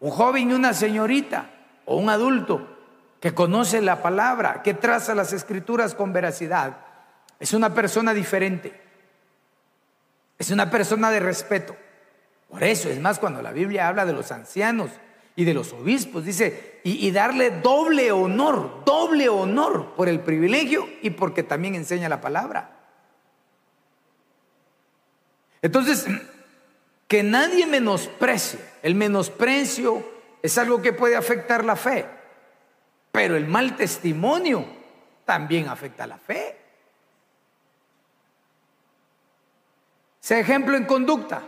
[0.00, 1.50] Un joven y una señorita
[1.84, 2.78] o un adulto
[3.20, 6.78] que conoce la palabra, que traza las escrituras con veracidad,
[7.38, 8.80] es una persona diferente.
[10.38, 11.76] Es una persona de respeto.
[12.48, 14.92] Por eso, es más, cuando la Biblia habla de los ancianos
[15.36, 20.88] y de los obispos, dice, y, y, darle doble honor, doble honor por el privilegio
[21.02, 22.79] y porque también enseña la palabra.
[25.62, 26.06] Entonces,
[27.10, 28.60] que nadie menosprecie.
[28.82, 30.02] El menosprecio
[30.42, 32.06] es algo que puede afectar la fe,
[33.12, 34.64] pero el mal testimonio
[35.24, 36.56] también afecta la fe.
[40.20, 41.42] Sea ejemplo en conducta.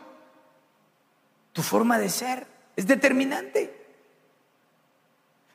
[1.53, 3.83] Tu forma de ser es determinante.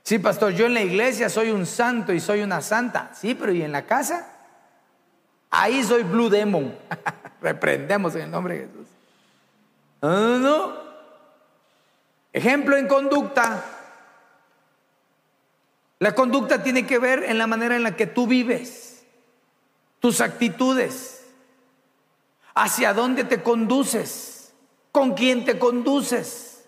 [0.03, 3.11] Sí, pastor, yo en la iglesia soy un santo y soy una santa.
[3.13, 4.25] Sí, pero ¿y en la casa?
[5.49, 6.73] Ahí soy Blue Demon.
[7.41, 8.87] Reprendemos en el nombre de Jesús.
[10.01, 10.87] No, no, no.
[12.33, 13.63] Ejemplo en conducta.
[15.99, 19.03] La conducta tiene que ver en la manera en la que tú vives,
[19.99, 21.25] tus actitudes,
[22.53, 24.53] hacia dónde te conduces,
[24.91, 26.65] con quién te conduces.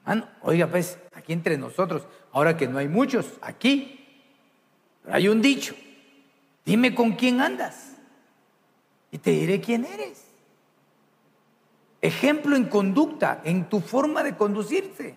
[0.00, 2.02] Hermano, oiga pues, aquí entre nosotros,
[2.32, 4.24] ahora que no hay muchos, aquí
[5.08, 5.76] hay un dicho,
[6.64, 7.97] dime con quién andas
[9.10, 10.24] y te diré quién eres.
[12.00, 15.14] Ejemplo en conducta, en tu forma de conducirse.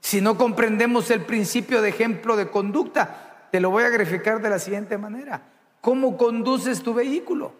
[0.00, 4.50] Si no comprendemos el principio de ejemplo de conducta, te lo voy a graficar de
[4.50, 5.42] la siguiente manera.
[5.80, 7.52] ¿Cómo conduces tu vehículo?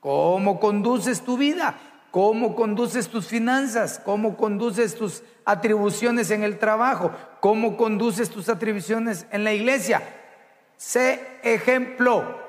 [0.00, 1.78] ¿Cómo conduces tu vida?
[2.10, 4.00] ¿Cómo conduces tus finanzas?
[4.02, 7.10] ¿Cómo conduces tus atribuciones en el trabajo?
[7.40, 10.02] ¿Cómo conduces tus atribuciones en la iglesia?
[10.76, 12.45] Sé ejemplo.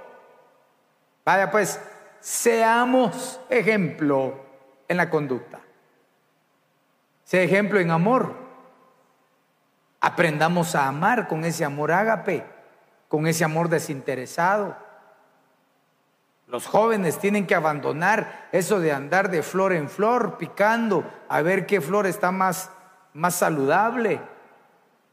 [1.28, 1.78] Vaya pues,
[2.22, 4.46] seamos ejemplo
[4.88, 5.60] en la conducta.
[7.26, 8.34] Sé ejemplo en amor.
[10.00, 12.46] Aprendamos a amar con ese amor ágape,
[13.10, 14.78] con ese amor desinteresado.
[16.48, 21.66] Los jóvenes tienen que abandonar eso de andar de flor en flor, picando, a ver
[21.66, 22.72] qué flor está más,
[23.12, 24.22] más saludable.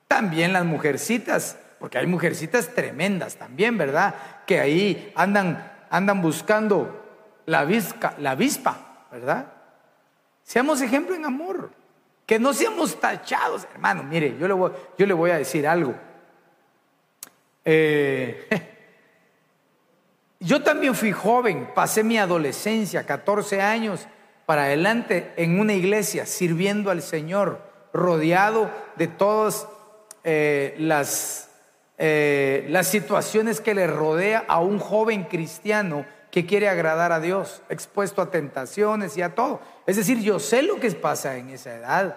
[0.07, 4.15] También las mujercitas, porque hay mujercitas tremendas también, ¿verdad?
[4.47, 7.05] Que ahí andan andan buscando
[7.47, 9.47] la, visca, la avispa, ¿verdad?
[10.43, 11.71] Seamos ejemplo en amor,
[12.27, 14.03] que no seamos tachados, hermano.
[14.03, 15.95] Mire, yo le voy, yo le voy a decir algo.
[17.65, 18.49] Eh,
[20.41, 24.09] yo también fui joven, pasé mi adolescencia, 14 años
[24.47, 29.69] para adelante, en una iglesia, sirviendo al Señor, rodeado de todas
[30.25, 31.54] eh, las
[31.97, 37.63] eh, las situaciones que le rodea a un joven cristiano que quiere agradar a Dios,
[37.69, 39.61] expuesto a tentaciones y a todo.
[39.87, 42.17] Es decir, yo sé lo que pasa en esa edad.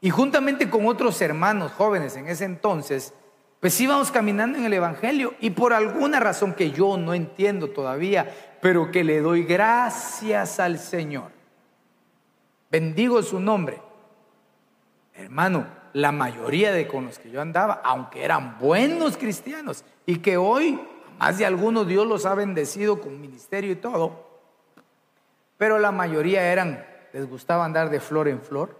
[0.00, 3.12] Y juntamente con otros hermanos jóvenes en ese entonces,
[3.58, 8.32] pues íbamos caminando en el Evangelio y por alguna razón que yo no entiendo todavía,
[8.60, 11.32] pero que le doy gracias al Señor.
[12.70, 13.80] Bendigo su nombre.
[15.14, 20.36] Hermano, la mayoría de con los que yo andaba, aunque eran buenos cristianos y que
[20.36, 20.80] hoy
[21.18, 24.28] más de algunos Dios los ha bendecido con ministerio y todo,
[25.56, 28.78] pero la mayoría eran, les gustaba andar de flor en flor.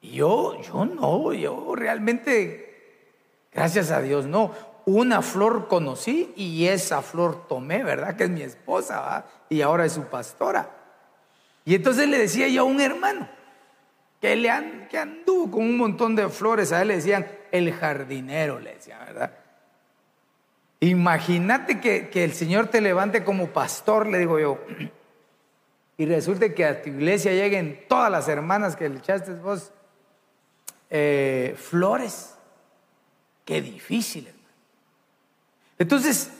[0.00, 3.06] Y yo, yo no, yo realmente,
[3.52, 4.50] gracias a Dios, no.
[4.84, 8.16] Una flor conocí y esa flor tomé, ¿verdad?
[8.16, 10.70] Que es mi esposa, Y ahora es su pastora.
[11.64, 13.28] Y entonces le decía yo a un hermano,
[14.22, 18.74] que, le anduvo con un montón de flores, a él le decían el jardinero, le
[18.74, 19.32] decían, ¿verdad?
[20.78, 24.60] Imagínate que, el Señor te levante como pastor, le digo yo,
[25.98, 29.72] y resulte que a tu iglesia lleguen todas las hermanas que le echaste vos
[30.88, 32.36] eh, flores.
[33.44, 34.48] Qué difícil, hermano.
[35.80, 36.30] Entonces,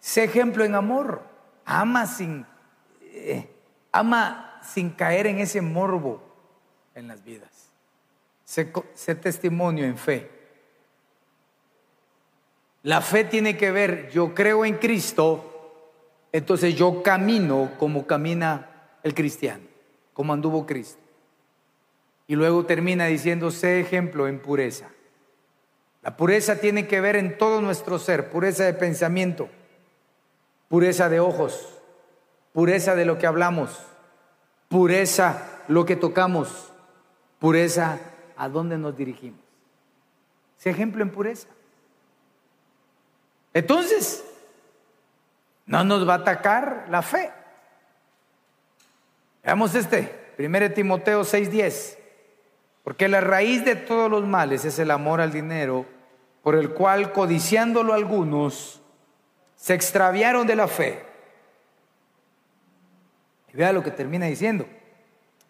[0.00, 1.22] sé ejemplo en amor.
[1.66, 2.46] Ama sin,
[3.02, 3.50] eh,
[3.92, 6.33] ama sin caer en ese morbo
[6.94, 7.70] en las vidas.
[8.44, 10.30] sé, sé testimonio en fe.
[12.82, 15.82] La fe tiene que ver, yo creo en Cristo,
[16.32, 18.70] entonces yo camino como camina
[19.02, 19.64] el cristiano,
[20.12, 21.00] como anduvo Cristo.
[22.26, 24.90] Y luego termina diciendo, sé ejemplo en pureza.
[26.02, 29.48] La pureza tiene que ver en todo nuestro ser, pureza de pensamiento,
[30.68, 31.78] pureza de ojos,
[32.52, 33.80] pureza de lo que hablamos,
[34.68, 36.73] pureza lo que tocamos,
[37.44, 38.00] pureza
[38.38, 39.38] a dónde nos dirigimos.
[40.56, 41.46] Sé ejemplo en pureza.
[43.52, 44.24] Entonces,
[45.66, 47.30] no nos va a atacar la fe.
[49.42, 51.98] Veamos este, 1 Timoteo 6:10.
[52.82, 55.84] Porque la raíz de todos los males es el amor al dinero,
[56.42, 58.80] por el cual, codiciándolo algunos,
[59.54, 61.04] se extraviaron de la fe.
[63.52, 64.66] Y vea lo que termina diciendo.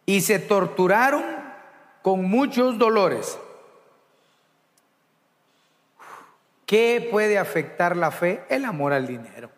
[0.07, 1.43] Y se torturaron
[2.05, 3.38] con muchos dolores.
[6.66, 8.44] ¿Qué puede afectar la fe?
[8.50, 9.50] El amor al dinero.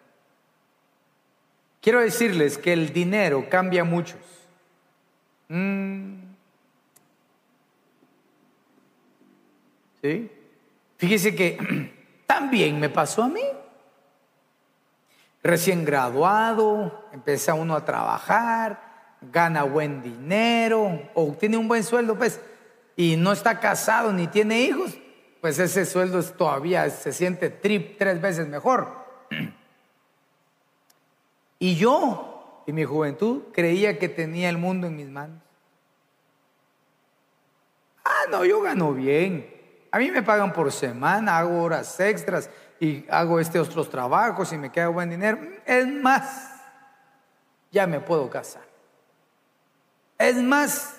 [1.81, 4.21] Quiero decirles que el dinero cambia a muchos.
[5.49, 6.19] Mm.
[10.01, 10.31] ¿Sí?
[10.99, 11.93] Fíjese que
[12.27, 13.43] también me pasó a mí.
[15.43, 18.86] Recién graduado, empieza uno a trabajar,
[19.33, 22.41] gana buen dinero o tiene un buen sueldo, pues,
[22.97, 24.97] y no está casado ni tiene hijos,
[25.41, 29.07] pues ese sueldo es todavía se siente trip tres veces mejor.
[31.59, 35.41] Y yo, en mi juventud, creía que tenía el mundo en mis manos.
[38.05, 39.51] Ah, no, yo gano bien.
[39.91, 44.59] A mí me pagan por semana, hago horas extras y hago este otros trabajos y
[44.59, 45.39] me queda buen dinero.
[45.65, 46.53] Es más,
[47.73, 48.66] ya me puedo casar.
[50.19, 50.97] Es más,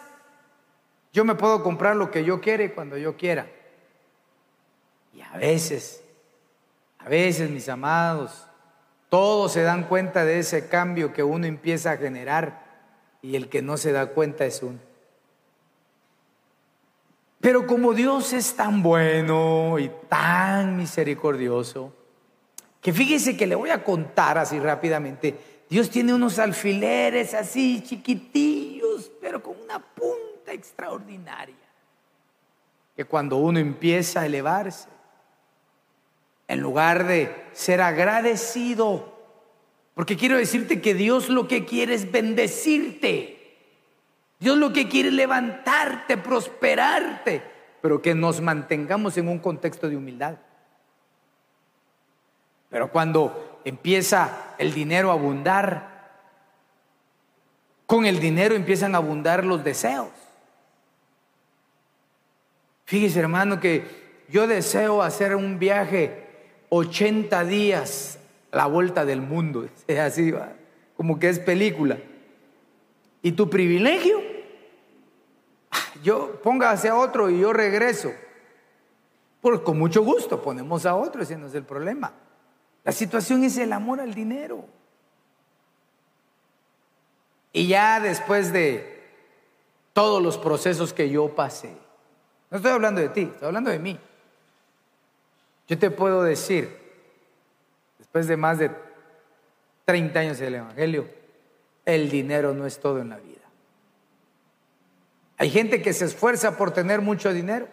[1.13, 3.47] yo me puedo comprar lo que yo quiera y cuando yo quiera.
[5.13, 6.03] Y a veces,
[6.99, 8.47] a veces, mis amados,
[9.09, 12.65] todos se dan cuenta de ese cambio que uno empieza a generar
[13.21, 14.79] y el que no se da cuenta es uno.
[17.39, 21.93] Pero como Dios es tan bueno y tan misericordioso,
[22.81, 25.37] que fíjese que le voy a contar así rápidamente,
[25.69, 31.55] Dios tiene unos alfileres así chiquitillos, pero con una punta extraordinaria,
[32.95, 34.87] que cuando uno empieza a elevarse,
[36.47, 39.17] en lugar de ser agradecido,
[39.93, 43.33] porque quiero decirte que Dios lo que quiere es bendecirte.
[44.39, 47.41] Dios lo que quiere es levantarte, prosperarte,
[47.81, 50.37] pero que nos mantengamos en un contexto de humildad.
[52.69, 55.97] Pero cuando empieza el dinero a abundar,
[57.85, 60.07] con el dinero empiezan a abundar los deseos.
[62.85, 63.85] Fíjese hermano que
[64.29, 66.27] yo deseo hacer un viaje
[66.69, 68.19] 80 días
[68.53, 70.53] la vuelta del mundo, es así, ¿va?
[70.95, 71.97] como que es película.
[73.21, 74.21] ¿Y tu privilegio?
[76.01, 78.13] Yo póngase a otro y yo regreso.
[79.41, 82.13] Pues con mucho gusto ponemos a otro, ese no es el problema.
[82.87, 84.63] La situación es el amor al dinero.
[87.51, 89.03] Y ya después de
[89.91, 91.75] todos los procesos que yo pasé,
[92.49, 93.99] no estoy hablando de ti, estoy hablando de mí.
[95.67, 96.79] Yo te puedo decir,
[97.97, 98.71] después de más de
[99.83, 101.09] 30 años del Evangelio,
[101.83, 103.43] el dinero no es todo en la vida.
[105.37, 107.67] Hay gente que se esfuerza por tener mucho dinero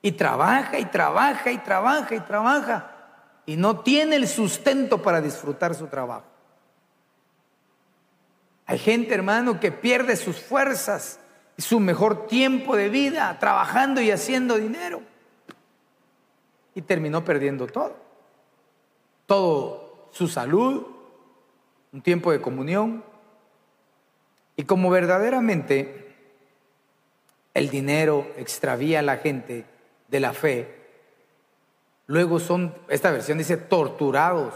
[0.00, 2.89] y trabaja y trabaja y trabaja y trabaja
[3.50, 6.24] y no tiene el sustento para disfrutar su trabajo.
[8.64, 11.18] Hay gente, hermano, que pierde sus fuerzas
[11.56, 15.02] y su mejor tiempo de vida trabajando y haciendo dinero.
[16.76, 17.96] Y terminó perdiendo todo.
[19.26, 20.86] Todo su salud,
[21.92, 23.02] un tiempo de comunión.
[24.54, 26.14] Y como verdaderamente
[27.52, 29.64] el dinero extravía a la gente
[30.06, 30.79] de la fe.
[32.10, 34.52] Luego son, esta versión dice, torturados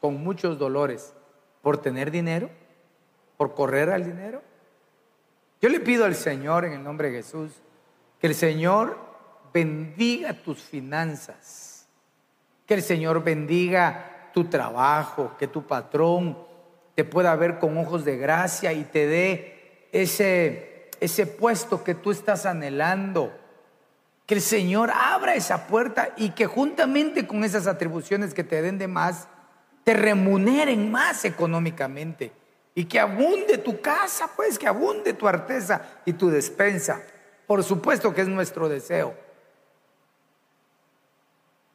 [0.00, 1.12] con muchos dolores
[1.60, 2.50] por tener dinero,
[3.36, 4.42] por correr al dinero.
[5.60, 7.50] Yo le pido al Señor en el nombre de Jesús
[8.20, 8.96] que el Señor
[9.52, 11.88] bendiga tus finanzas,
[12.64, 16.38] que el Señor bendiga tu trabajo, que tu patrón
[16.94, 20.68] te pueda ver con ojos de gracia y te dé ese
[21.00, 23.32] ese puesto que tú estás anhelando.
[24.28, 28.76] Que el Señor abra esa puerta y que juntamente con esas atribuciones que te den
[28.76, 29.26] de más,
[29.84, 32.30] te remuneren más económicamente.
[32.74, 37.00] Y que abunde tu casa, pues, que abunde tu arteza y tu despensa.
[37.46, 39.14] Por supuesto que es nuestro deseo.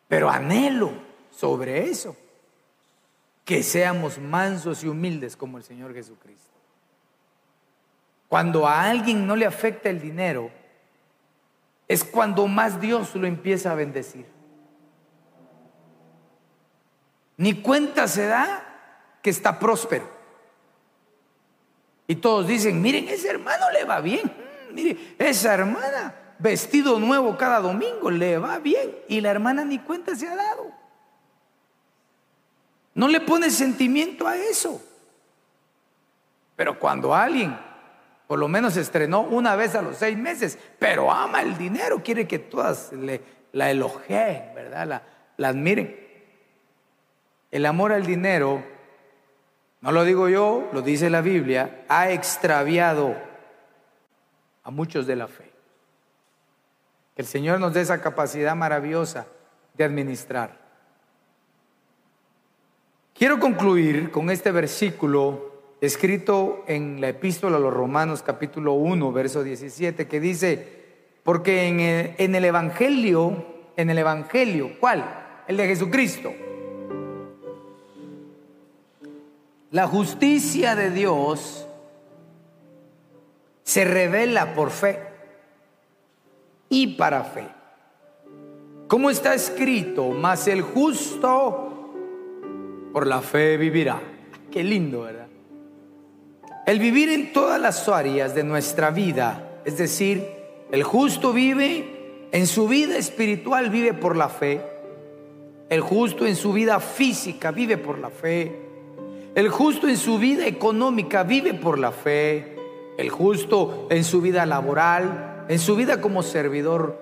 [0.07, 0.93] Pero anhelo
[1.31, 2.15] sobre eso
[3.45, 6.53] que seamos mansos y humildes como el Señor Jesucristo.
[8.29, 10.51] Cuando a alguien no le afecta el dinero,
[11.93, 14.25] es cuando más Dios lo empieza a bendecir.
[17.37, 20.09] Ni cuenta se da que está próspero.
[22.07, 24.23] Y todos dicen, miren, ese hermano le va bien.
[24.25, 28.95] Mm, mire, esa hermana, vestido nuevo cada domingo, le va bien.
[29.07, 30.71] Y la hermana ni cuenta se ha dado.
[32.95, 34.81] No le pone sentimiento a eso.
[36.55, 37.55] Pero cuando alguien,
[38.33, 42.27] por lo menos estrenó una vez a los seis meses, pero ama el dinero, quiere
[42.27, 43.21] que todas le,
[43.51, 44.87] la elogien, ¿verdad?
[44.87, 45.03] La,
[45.37, 45.95] la admiren.
[47.51, 48.63] El amor al dinero,
[49.81, 53.15] no lo digo yo, lo dice la Biblia, ha extraviado
[54.63, 55.51] a muchos de la fe.
[57.15, 59.27] Que el Señor nos dé esa capacidad maravillosa
[59.75, 60.57] de administrar.
[63.13, 65.52] Quiero concluir con este versículo
[65.85, 70.65] escrito en la epístola a los Romanos capítulo 1, verso 17, que dice,
[71.23, 75.43] porque en el, Evangelio, en el Evangelio, ¿cuál?
[75.45, 76.33] El de Jesucristo.
[79.71, 81.67] La justicia de Dios
[83.63, 84.99] se revela por fe
[86.69, 87.49] y para fe.
[88.87, 91.91] Como está escrito, mas el justo
[92.93, 93.99] por la fe vivirá.
[94.49, 95.22] Qué lindo, ¿verdad?
[96.65, 100.25] El vivir en todas las áreas de nuestra vida, es decir,
[100.71, 104.61] el justo vive en su vida espiritual, vive por la fe.
[105.69, 108.61] El justo en su vida física vive por la fe.
[109.35, 112.55] El justo en su vida económica vive por la fe.
[112.97, 116.97] El justo en su vida laboral, en su vida como servidor,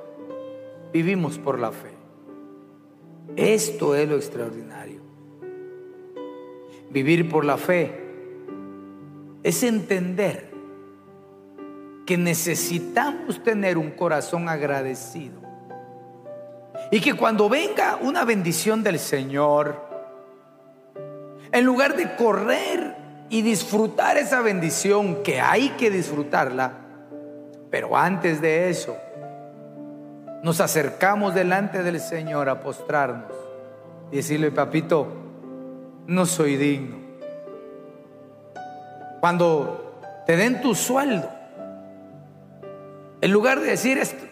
[0.91, 1.91] vivimos por la fe.
[3.35, 5.01] Esto es lo extraordinario.
[6.89, 8.00] Vivir por la fe
[9.43, 10.51] es entender
[12.05, 15.41] que necesitamos tener un corazón agradecido.
[16.91, 19.89] Y que cuando venga una bendición del Señor,
[21.51, 22.95] en lugar de correr
[23.29, 26.73] y disfrutar esa bendición, que hay que disfrutarla,
[27.69, 28.97] pero antes de eso,
[30.43, 33.31] nos acercamos delante del Señor a postrarnos
[34.11, 35.07] y decirle, papito,
[36.07, 37.00] no soy digno.
[39.21, 41.29] Cuando te den tu sueldo,
[43.21, 44.25] en lugar de decir esto,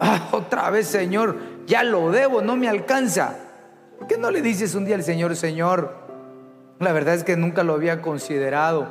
[0.00, 1.36] ah, otra vez Señor,
[1.66, 3.36] ya lo debo, no me alcanza.
[3.98, 5.94] ¿Por qué no le dices un día al Señor, Señor,
[6.80, 8.88] la verdad es que nunca lo había considerado?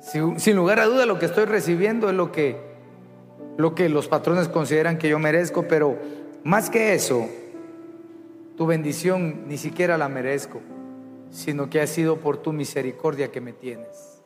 [0.00, 5.08] Sin, lugar a duda lo que estoy recibiendo es lo que los patrones consideran que
[5.08, 5.96] yo merezco, pero
[6.42, 7.28] más que eso,
[8.56, 10.60] tu bendición ni siquiera la merezco,
[11.36, 14.22] sino que ha sido por tu misericordia que me tienes.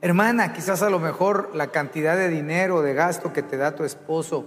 [0.00, 3.74] Hermana, quizás a lo mejor la cantidad de dinero o de gasto que te da
[3.74, 4.46] tu esposo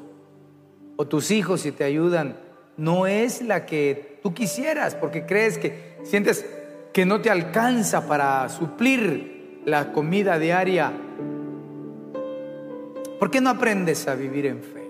[0.95, 2.39] o tus hijos si te ayudan
[2.77, 6.45] no es la que tú quisieras, porque crees que sientes
[6.93, 10.93] que no te alcanza para suplir la comida diaria.
[13.19, 14.89] ¿Por qué no aprendes a vivir en fe?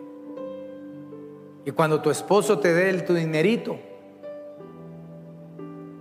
[1.65, 3.80] Y cuando tu esposo te dé el, tu dinerito,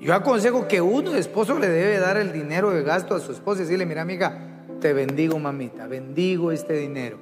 [0.00, 3.60] yo aconsejo que uno, esposo, le debe dar el dinero de gasto a su esposa
[3.60, 7.18] y decirle, mira amiga, te bendigo mamita, bendigo este dinero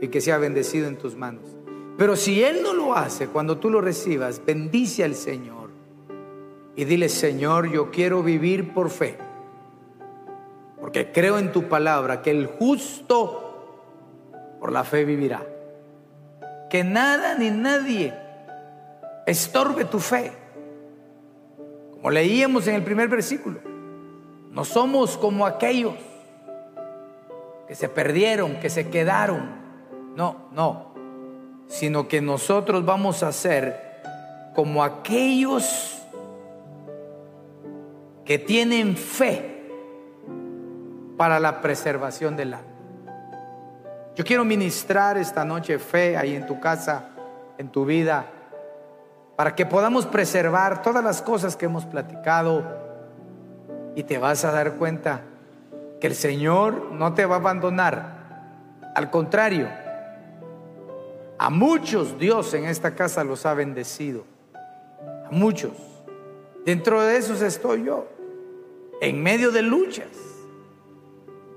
[0.00, 1.44] y que sea bendecido en tus manos.
[1.96, 5.70] Pero si él no lo hace, cuando tú lo recibas, bendice al Señor
[6.76, 9.18] y dile, Señor, yo quiero vivir por fe,
[10.80, 13.44] porque creo en tu palabra que el justo
[14.60, 15.44] por la fe vivirá
[16.68, 18.14] que nada ni nadie
[19.26, 20.32] estorbe tu fe.
[21.98, 23.60] Como leíamos en el primer versículo,
[24.52, 25.94] no somos como aquellos
[27.66, 29.50] que se perdieron, que se quedaron.
[30.14, 30.94] No, no,
[31.66, 34.00] sino que nosotros vamos a ser
[34.54, 35.98] como aquellos
[38.24, 39.70] que tienen fe
[41.16, 42.68] para la preservación del alma.
[44.14, 47.10] Yo quiero ministrar esta noche fe ahí en tu casa,
[47.58, 48.26] en tu vida,
[49.38, 52.64] para que podamos preservar todas las cosas que hemos platicado
[53.94, 55.20] y te vas a dar cuenta
[56.00, 58.82] que el Señor no te va a abandonar.
[58.96, 59.68] Al contrario,
[61.38, 64.24] a muchos Dios en esta casa los ha bendecido.
[65.24, 65.70] A muchos.
[66.66, 68.08] Dentro de esos estoy yo,
[69.00, 70.08] en medio de luchas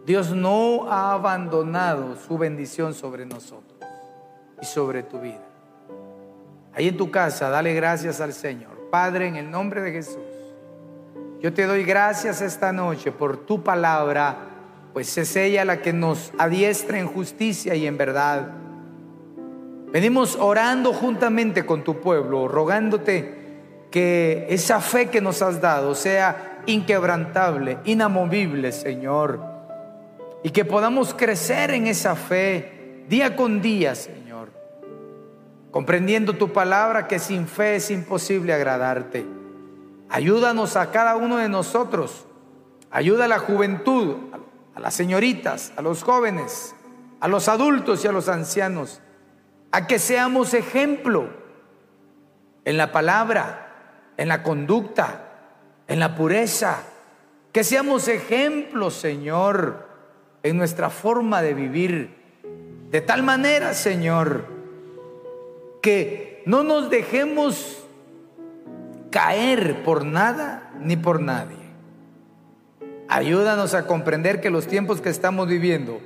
[0.06, 3.80] Dios no ha abandonado su bendición sobre nosotros
[4.62, 5.51] y sobre tu vida.
[6.74, 8.90] Ahí en tu casa, dale gracias al Señor.
[8.90, 10.18] Padre, en el nombre de Jesús,
[11.42, 14.38] yo te doy gracias esta noche por tu palabra,
[14.94, 18.52] pues es ella la que nos adiestra en justicia y en verdad.
[19.92, 23.42] Venimos orando juntamente con tu pueblo, rogándote
[23.90, 29.42] que esa fe que nos has dado sea inquebrantable, inamovible, Señor,
[30.44, 34.21] y que podamos crecer en esa fe día con día, Señor,
[35.72, 39.26] comprendiendo tu palabra que sin fe es imposible agradarte.
[40.10, 42.26] Ayúdanos a cada uno de nosotros,
[42.92, 44.18] ayuda a la juventud,
[44.76, 46.76] a las señoritas, a los jóvenes,
[47.22, 49.02] a los adultos y a los ancianos,
[49.72, 51.30] a que seamos ejemplo
[52.66, 55.30] en la palabra, en la conducta,
[55.88, 56.84] en la pureza.
[57.54, 59.88] Que seamos ejemplos, Señor,
[60.44, 62.22] en nuestra forma de vivir.
[62.90, 64.46] De tal manera, Señor,
[65.82, 67.84] que no nos dejemos
[69.10, 71.58] caer por nada ni por nadie.
[73.08, 76.00] Ayúdanos a comprender que los tiempos que estamos viviendo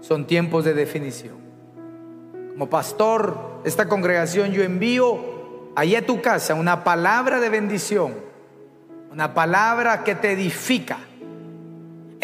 [0.00, 1.36] son tiempos de definición.
[2.52, 8.14] Como pastor esta congregación yo envío allí a tu casa una palabra de bendición,
[9.10, 10.98] una palabra que te edifica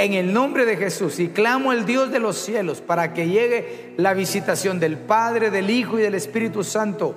[0.05, 3.95] en el nombre de Jesús y clamo al Dios de los cielos para que llegue
[3.97, 7.15] la visitación del Padre, del Hijo y del Espíritu Santo.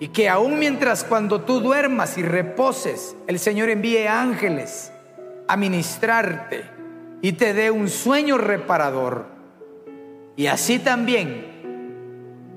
[0.00, 4.92] Y que aún mientras cuando tú duermas y reposes, el Señor envíe ángeles
[5.48, 6.64] a ministrarte
[7.20, 9.26] y te dé un sueño reparador.
[10.36, 11.58] Y así también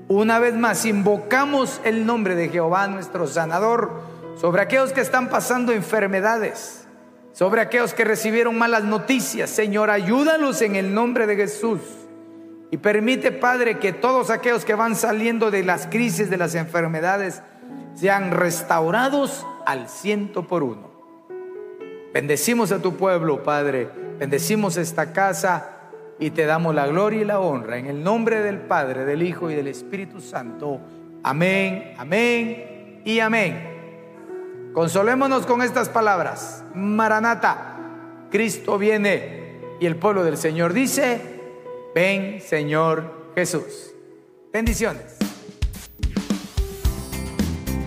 [0.08, 4.02] una vez más, invocamos el nombre de Jehová nuestro sanador
[4.38, 6.81] sobre aquellos que están pasando enfermedades,
[7.32, 9.50] sobre aquellos que recibieron malas noticias.
[9.50, 11.80] Señor, ayúdalos en el nombre de Jesús.
[12.70, 17.42] Y permite, Padre, que todos aquellos que van saliendo de las crisis, de las enfermedades,
[17.94, 20.90] sean restaurados al ciento por uno.
[22.14, 23.88] Bendecimos a tu pueblo, Padre.
[24.18, 25.70] Bendecimos esta casa
[26.18, 29.50] y te damos la gloria y la honra en el nombre del Padre, del Hijo
[29.50, 30.80] y del Espíritu Santo.
[31.22, 33.71] Amén, amén y amén.
[34.72, 36.64] Consolémonos con estas palabras.
[36.74, 37.76] Maranata,
[38.30, 41.40] Cristo viene y el pueblo del Señor dice,
[41.94, 43.92] ven Señor Jesús.
[44.50, 45.16] Bendiciones.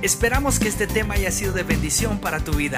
[0.04, 2.78] Esperamos que este tema haya sido de bendición para tu vida.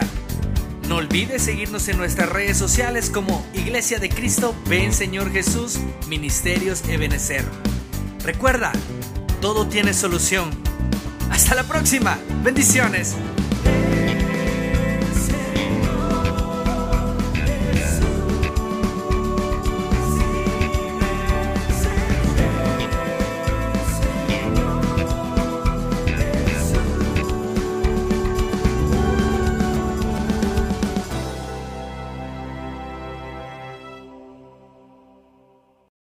[0.87, 6.87] No olvides seguirnos en nuestras redes sociales como Iglesia de Cristo, Ven Señor Jesús, Ministerios
[6.87, 7.43] Ebenecer.
[8.23, 8.71] Recuerda,
[9.41, 10.49] todo tiene solución.
[11.29, 12.17] Hasta la próxima.
[12.41, 13.17] Bendiciones.